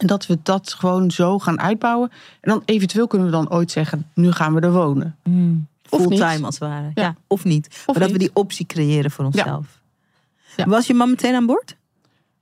[0.00, 2.10] En dat we dat gewoon zo gaan uitbouwen.
[2.40, 5.16] En dan eventueel kunnen we dan ooit zeggen, nu gaan we er wonen.
[5.24, 5.66] mm.
[5.88, 6.44] Of Fulltime niet.
[6.44, 6.90] als het ware.
[6.94, 7.02] Ja.
[7.02, 7.16] Ja.
[7.26, 7.66] of niet.
[7.86, 9.66] Of maar dat we die optie creëren voor onszelf.
[9.74, 9.80] Ja.
[10.66, 11.76] Was je man meteen aan boord?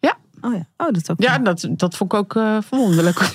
[0.00, 0.18] Ja.
[0.40, 0.66] Oh ja.
[0.76, 3.32] Oh, dat is ook Ja, dat, dat vond ik ook eh, verwonderlijk.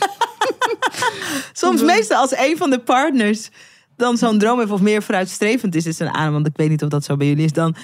[1.54, 3.50] Soms meestal als een van de partners
[3.96, 6.84] dan zo'n droom heeft of meer vooruitstrevend is, is een aan, want ik weet niet
[6.84, 7.76] of dat zo bij jullie is, dan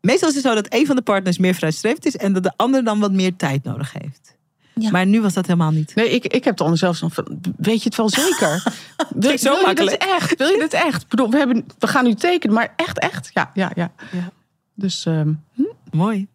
[0.00, 2.52] meestal is het zo dat een van de partners meer vooruitstrevend is en dat de
[2.56, 4.36] ander dan wat meer tijd nodig heeft.
[4.74, 4.90] Ja.
[4.90, 5.94] Maar nu was dat helemaal niet.
[5.94, 8.62] Nee, ik, ik heb dan zelfs nog van, weet je het wel zeker?
[9.14, 10.38] Wil, zo je dit echt?
[10.38, 11.08] Wil je dit echt?
[11.08, 13.30] Bedoel, we, hebben, we gaan nu tekenen, maar echt, echt?
[13.32, 13.92] Ja, ja, ja.
[14.12, 14.30] Ja.
[14.74, 15.32] Dus ehm,
[15.96, 16.26] Mooi.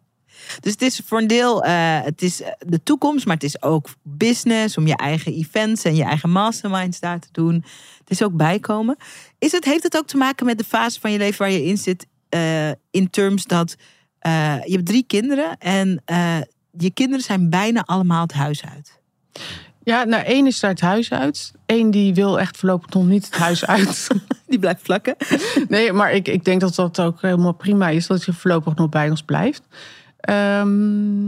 [0.60, 3.62] Dus het is voor een deel eh, het is eh, de toekomst, maar het is
[3.62, 7.54] ook business om je eigen events en je eigen masterminds daar te doen.
[7.98, 8.96] Het is ook bijkomen.
[9.38, 11.64] Is het, heeft het ook te maken met de fase van je leven waar je
[11.64, 13.76] in zit, eh, in terms dat
[14.64, 16.02] je hebt drie kinderen en
[16.78, 19.00] je kinderen zijn bijna allemaal het huis uit.
[19.84, 21.52] Ja, nou, één is daar het huis uit.
[21.66, 24.08] Eén die wil echt voorlopig nog niet het huis uit.
[24.46, 25.14] Die blijft vlakken.
[25.68, 28.88] nee, maar ik, ik denk dat dat ook helemaal prima is dat je voorlopig nog
[28.88, 29.62] bij ons blijft.
[30.20, 31.22] Ehm,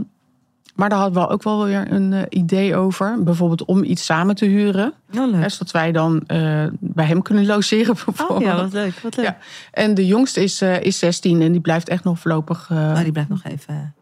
[0.75, 3.23] maar daar hadden we ook wel weer een eh, idee over.
[3.23, 4.93] Bijvoorbeeld om iets samen te huren.
[5.17, 5.33] Oh.
[5.33, 8.41] Hè, zodat wij dan eh, bij hem kunnen logeren Oh bijvoorbeeld.
[8.43, 8.99] ja, wat leuk.
[8.99, 9.25] Wat leuk.
[9.25, 9.37] Ja.
[9.71, 12.67] En de jongste is, eh, is 16 en die blijft echt nog voorlopig.
[12.71, 13.93] eh, Oh, die blijft nog even.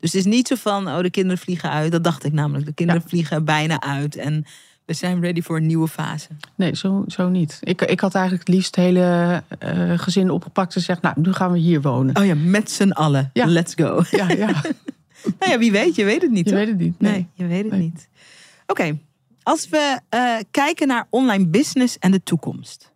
[0.00, 1.92] Dus het is niet zo van, oh, de kinderen vliegen uit.
[1.92, 2.66] Dat dacht ik namelijk.
[2.66, 4.16] De kinderen vliegen bijna uit.
[4.16, 4.44] En
[4.84, 6.28] we zijn ready voor een nieuwe fase.
[6.54, 7.58] Nee, zo, zo niet.
[7.60, 11.32] Ik, ik had eigenlijk het liefst het hele eh, gezin opgepakt en gezegd, nou, nu
[11.32, 12.16] gaan we hier wonen.
[12.16, 13.30] Oh ja, met z'n allen.
[13.32, 13.46] Ja.
[13.46, 14.02] Let's go.
[14.10, 14.46] Ja, ja.
[15.38, 16.44] nou ja, wie weet, je weet het niet.
[16.44, 16.58] Je toch?
[16.58, 17.00] weet het niet.
[17.00, 17.26] Nee, Nee.
[17.34, 17.80] je weet het Nee.
[17.80, 18.08] niet.
[18.66, 18.98] Oké,
[19.42, 22.92] als we eh, kijken naar online business en de toekomst.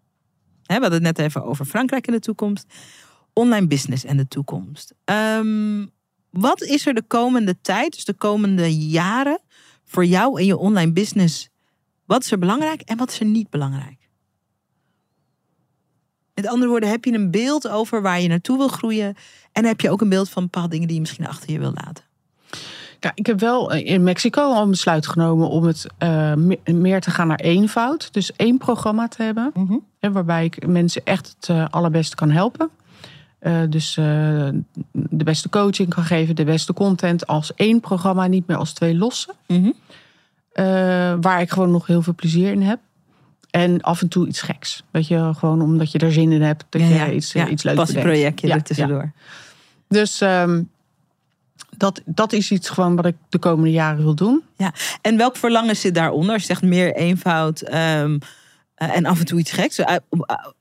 [0.63, 2.67] We hadden het net even over Frankrijk en de toekomst.
[3.33, 4.95] Online business en de toekomst.
[5.05, 5.85] Ehm,
[6.39, 9.39] wat is er de komende tijd, dus de komende jaren,
[9.85, 11.49] voor jou en je online business?
[12.05, 14.09] Wat is er belangrijk en wat is er niet belangrijk?
[16.35, 19.15] Met andere woorden, heb je een beeld over waar je naartoe wil groeien?
[19.53, 21.73] En heb je ook een beeld van bepaalde dingen die je misschien achter je wil
[21.85, 22.05] laten?
[23.01, 26.59] Ja, ik heb wel eh, in Mexico al een besluit genomen om het eh, me-
[26.65, 28.13] meer te gaan naar eenvoud.
[28.13, 29.53] Dus één programma te hebben.
[29.99, 32.71] Hè, waarbij ik mensen echt het eh, allerbeste kan helpen.
[33.39, 34.49] Eh, dus eh,
[34.93, 38.95] de beste coaching kan geven, de beste content als één programma, niet meer als twee
[38.95, 39.35] losse.
[39.47, 39.71] Mhm.
[40.57, 40.65] Eh,
[41.21, 42.79] waar ik gewoon nog heel veel plezier in heb.
[43.51, 44.83] En af en toe iets geks.
[44.91, 46.65] Weet je, gewoon omdat je er zin in hebt.
[46.69, 47.77] Dat je iets, eh, iets leuks bedenkt.
[47.77, 49.13] Passieprojectje Ja, er tussendoor.
[49.89, 50.63] Dus ehm,
[51.77, 54.43] dat, dat is iets gewoon wat ik de komende jaren wil doen.
[55.03, 56.33] En welk verlangen zit daaronder?
[56.33, 58.19] Als je zegt meer eenvoud ehm,
[58.75, 59.81] eh, en af en toe iets geks.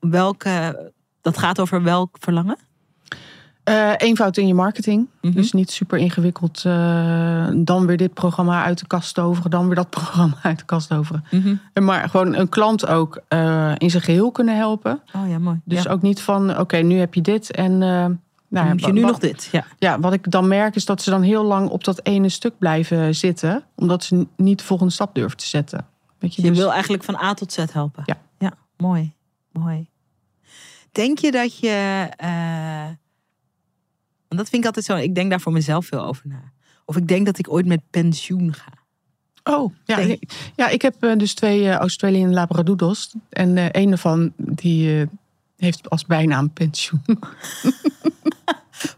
[0.00, 2.56] Welke, dat gaat over welk verlangen?
[3.66, 5.06] Eh, eenvoud in je marketing.
[5.20, 5.32] Mhm.
[5.34, 6.62] Dus niet super ingewikkeld.
[6.64, 9.50] eh, dan weer dit programma uit de kast toveren.
[9.50, 11.24] Dan weer dat programma uit de kast toveren.
[11.72, 15.00] En Maar gewoon een klant ook eh, in zijn geheel kunnen helpen.
[15.12, 15.60] Oh ja, mooi.
[15.64, 15.90] Dus ja.
[15.90, 17.50] ook niet van, oké, nu heb je dit.
[17.50, 18.16] En eh, nou,
[18.48, 19.48] Dan moet je nu wat, nog dit.
[19.52, 19.64] Ja.
[19.78, 22.58] Ja, wat ik dan merk is dat ze dan heel lang op dat ene stuk
[22.58, 23.64] blijven zitten.
[23.74, 25.86] Omdat ze niet de volgende stap durven te zetten.
[26.18, 28.02] Weet je, Je dus- wil eigenlijk van A tot Z helpen.
[28.06, 28.16] Ja.
[28.38, 29.12] Ja, mooi.
[29.52, 29.86] Mooi.
[30.92, 32.08] Denk je dat je...
[34.28, 34.96] want dat vind ik altijd zo...
[34.96, 36.52] Ik denk daar voor mezelf veel over na.
[36.84, 38.72] Of ik denk dat ik ooit met pensioen ga.
[39.44, 43.14] Oh, ja, ik, ja, ik heb eh, dus twee eh, Australian Labradoodles.
[43.28, 45.06] En eh een daarvan die
[45.56, 47.02] heeft als bijnaam pensioen.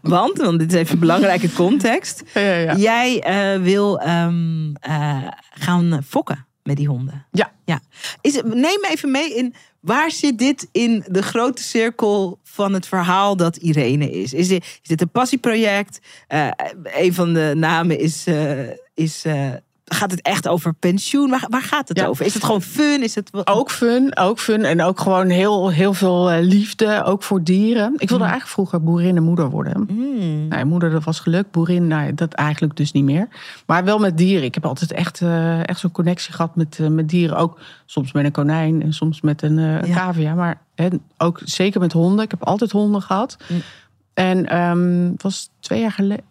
[0.01, 2.23] Want, want dit is even belangrijke context.
[2.33, 2.75] ja, ja, ja.
[2.75, 3.23] Jij
[3.61, 7.25] wil ehm, eh, gaan fokken met die honden.
[7.31, 7.51] Ja.
[7.65, 7.79] ja.
[8.21, 12.87] Is neem me even mee in waar zit dit in de grote cirkel van het
[12.87, 14.33] verhaal dat Irene is?
[14.33, 15.99] Is dit, is een passieproject?
[16.27, 16.49] Eh,
[16.83, 18.27] een van de namen is.
[18.27, 19.53] eh, is eh,
[19.93, 21.29] gaat het echt over pensioen?
[21.29, 22.05] Waar, waar gaat het Ja.
[22.05, 22.25] over?
[22.25, 23.03] Is het gewoon fun?
[23.03, 24.63] Is het Ook fun, ook fun.
[24.65, 27.93] En ook gewoon heel, heel veel eh, liefde, ook voor dieren.
[27.93, 28.29] Ik wilde Mm.
[28.29, 29.85] eigenlijk vroeger boerinnenmoeder worden.
[29.89, 30.47] Mm.
[30.47, 31.51] Nou, moeder, dat was gelukt.
[31.51, 33.27] Boerin, nou, dat eigenlijk dus niet meer.
[33.65, 34.43] Maar wel met dieren.
[34.43, 37.37] Ik heb altijd echt, eh, echt zo'n connectie gehad met, eh, met dieren.
[37.37, 39.79] Ook soms met een konijn en soms met een, Ja.
[39.93, 40.33] cavia.
[40.33, 40.87] Maar hè,
[41.17, 42.23] ook zeker met honden.
[42.25, 43.37] Ik heb altijd honden gehad.
[43.47, 43.61] Mm.
[44.13, 46.25] En ehm, het was twee jaar geleden.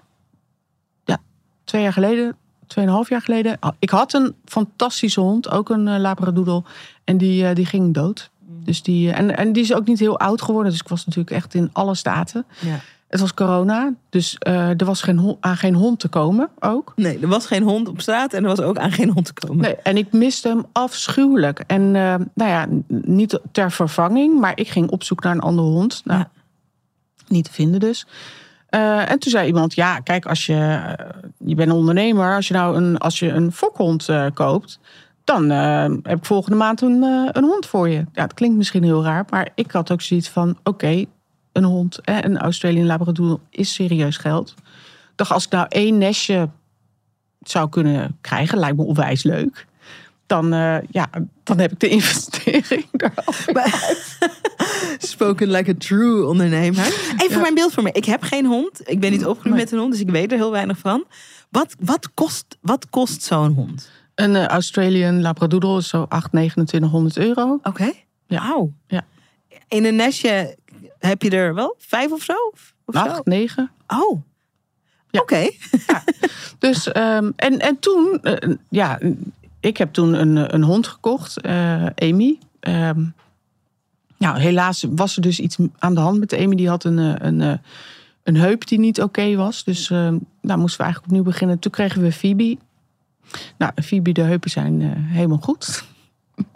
[1.05, 1.19] Ja,
[1.65, 2.37] twee jaar geleden.
[2.69, 3.57] Tweeënhalf jaar geleden.
[3.61, 5.51] Ah, Ik had een fantastische hond.
[5.51, 6.62] Ook een eh, labradoodle.
[7.05, 8.31] En die, eh, die ging dood.
[8.64, 10.71] Dus die, eh, en, en die is ook niet heel oud geworden.
[10.73, 12.45] Dus ik was natuurlijk echt in alle staten.
[12.61, 12.81] Ja.
[13.09, 16.93] Het was corona, dus er was geen aan geen hond te komen ook.
[16.97, 19.33] Nee, er was geen hond op straat en er was ook aan geen hond te
[19.47, 19.62] komen.
[19.62, 21.64] Nee, en ik miste hem afschuwelijk.
[21.66, 26.03] En nou ja, niet ter vervanging, maar ik ging op zoek naar een andere hond.
[26.05, 26.31] Nou, Ja.
[27.29, 28.07] Niet te vinden dus.
[28.69, 31.07] Eh, en toen zei iemand, ja, kijk, als je, eh,
[31.39, 34.81] je bent een ondernemer, als je nou een, als je een fokhond eh, koopt,
[35.25, 37.03] dan heb ik volgende maand een,
[37.33, 38.05] een hond voor je.
[38.12, 41.05] Ja, het klinkt misschien heel raar, maar ik had ook zoiets van, oké,
[41.59, 44.55] een hond, eh, een Australian Labradoodle is serieus geld.
[45.11, 46.49] Ik dacht, als ik nou één nestje
[47.41, 49.66] zou kunnen krijgen, lijkt me onwijs leuk.
[50.29, 51.09] Dan, eh, ja,
[51.43, 53.33] dan heb ik de investering er al.
[54.99, 56.85] Spoken like a true ondernemer.
[56.87, 57.39] Even Ja.
[57.39, 57.93] mijn beeld voor me.
[57.93, 58.81] Ik heb geen hond.
[58.91, 59.64] Ik ben niet opgegroeid Nee.
[59.64, 61.05] met een hond, dus ik weet er heel weinig van.
[61.51, 63.91] Wat, wat kost, wat kost zo'n hond?
[64.14, 67.59] Een eh, Australian Labradoodle is zo 8, 2900 euro.
[67.62, 67.93] Oké.
[68.26, 68.47] Ja.
[68.49, 68.72] Wauw.
[68.87, 69.05] Ja.
[69.68, 70.57] In een nestje
[70.99, 72.35] heb je er wel vijf of zo?
[72.85, 72.99] Of zo?
[73.01, 73.70] 8, 9.
[73.87, 74.22] Oh.
[75.11, 75.20] Ja.
[75.20, 75.49] Oké.
[76.59, 78.99] Dus, ehm, en, en toen, eh, ja,
[79.61, 82.39] ik heb toen een, een hond gekocht, eh, Amy.
[82.61, 83.05] Ehm,
[84.19, 86.57] nou, helaas was er dus iets aan de hand met Amy.
[86.57, 87.59] Die had een, eh, een, eh,
[88.23, 89.65] een heup die niet oké was.
[89.65, 91.59] Dus ehm nou moesten we eigenlijk opnieuw beginnen.
[91.59, 92.59] Toen kregen we Phoebe.
[93.59, 95.85] Nou, Phoebe, de heupen zijn helemaal goed.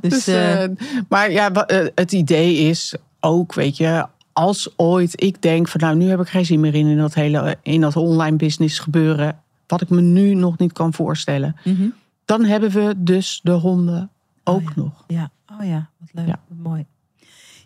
[0.00, 0.68] Dus, Dus,
[1.08, 6.08] maar ja, het idee is ook, weet je, als ooit ik denk van nou, nu
[6.08, 9.80] heb ik geen zin meer in, in dat hele in dat online business gebeuren, wat
[9.80, 11.88] ik me nu nog niet kan voorstellen, mhm.
[12.24, 14.10] Dan hebben we dus de honden
[14.44, 14.72] ook ja.
[14.74, 15.04] nog.
[15.06, 16.40] Ja, oh ja, wat leuk, Ja.
[16.48, 16.84] wat mooi.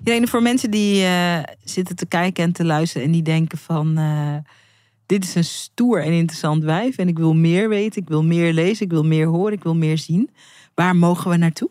[0.04, 3.96] Irene, voor mensen die eh, zitten te kijken en te luisteren en die denken van...
[3.98, 4.36] eh,
[5.06, 8.52] dit is een stoer en interessant wijf en ik wil meer weten, ik wil meer
[8.52, 10.30] lezen, ik wil meer horen, ik wil meer zien.
[10.74, 11.70] Waar mogen we naartoe?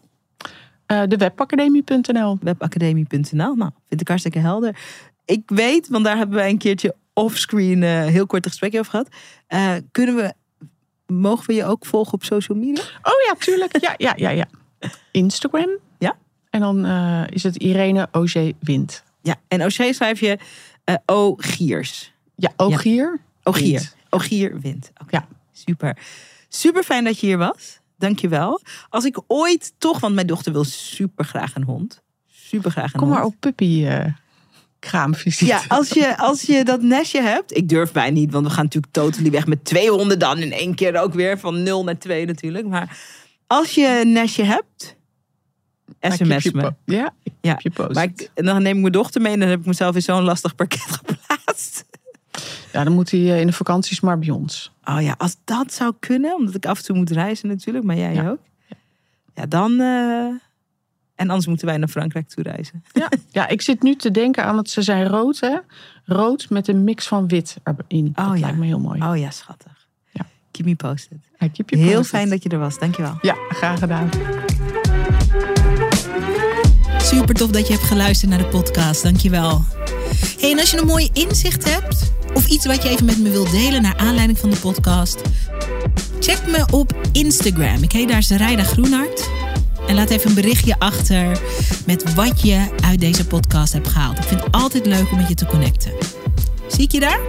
[0.85, 2.37] Eh, de webacademie.nl.
[2.41, 3.55] Webacademie.nl.
[3.55, 4.79] Nou, vind ik hartstikke helder.
[5.25, 8.91] Ik weet, want daar hebben wij een keertje offscreen eh heel kort een gesprekje over
[8.91, 9.09] gehad.
[9.47, 10.33] Eh, kunnen we,
[11.07, 12.81] mogen we je ook volgen op social media?
[12.83, 13.77] Oh ja, tuurlijk.
[13.81, 14.45] Ja, ja, ja, ja.
[15.11, 15.69] Instagram.
[15.99, 16.17] Ja.
[16.49, 19.03] En dan eh, is het Irene OG Wind.
[19.21, 20.37] Ja, en O'Shea schrijf je
[20.83, 22.13] eh O Giers.
[22.35, 23.19] Ja, Ogier.
[23.43, 23.71] Ogier.
[23.79, 23.95] Wind.
[24.09, 24.91] Ogier wint.
[25.01, 25.27] Oké, Ja.
[25.51, 25.97] Super.
[26.49, 27.79] Super fijn dat je hier was.
[27.97, 28.61] Dankjewel.
[28.89, 32.01] Als ik ooit toch, want mijn dochter wil super graag een hond.
[32.27, 33.13] Super graag een Kom hond.
[33.19, 34.05] maar op puppy eh
[34.79, 35.45] kraamvisite.
[35.45, 37.57] Ja, als je, als je dat nestje hebt.
[37.57, 40.37] Ik durf bijna niet, want we gaan natuurlijk totally weg met twee honden dan.
[40.37, 42.67] In één keer ook weer van nul naar twee natuurlijk.
[42.67, 42.97] Maar
[43.47, 44.95] als je een nestje hebt,
[46.01, 46.73] sms me.
[46.85, 47.59] Ja, Ja.
[47.93, 50.01] Maar ik, en dan neem ik mijn dochter mee en dan heb ik mezelf in
[50.01, 51.85] zo'n lastig parket geplaatst.
[52.71, 54.71] Ja, dan moet hij eh, in de vakanties maar bij ons.
[54.83, 57.95] Oh ja, als dat zou kunnen, omdat ik af en toe moet reizen natuurlijk, maar
[57.97, 58.29] jij Ja.
[58.29, 58.39] ook.
[59.35, 59.79] Ja, dan.
[59.79, 60.25] eh,
[61.17, 62.83] en anders moeten wij naar Frankrijk toe reizen.
[62.93, 63.09] Ja.
[63.39, 65.57] ja, ik zit nu te denken aan, want ze zijn rood, hè?
[66.05, 68.13] Rood met een mix van wit erin.
[68.15, 68.39] Oh, dat ja.
[68.39, 69.01] lijkt me heel mooi.
[69.01, 69.87] Oh ja, schattig.
[70.11, 70.25] Ja.
[70.51, 71.17] Keep me posted.
[71.39, 72.79] Ja, keep you Heel fijn dat je er was.
[72.79, 73.17] Dankjewel.
[73.21, 74.09] Ja, graag gedaan.
[76.97, 79.03] Super tof dat je hebt geluisterd naar de podcast.
[79.03, 79.63] Dankjewel.
[80.39, 83.29] Hey, en als je een mooi inzicht hebt of iets wat je even met me
[83.29, 85.21] wilt delen naar aanleiding van de podcast,
[86.19, 87.83] check me op Instagram.
[87.83, 89.29] Ik heet daar Zerijda Groenhart.
[89.87, 91.39] En laat even een berichtje achter
[91.85, 94.17] met wat je uit deze podcast hebt gehaald.
[94.17, 95.91] Ik vind het altijd leuk om met je te connecten.
[96.67, 97.19] Zie ik je daar?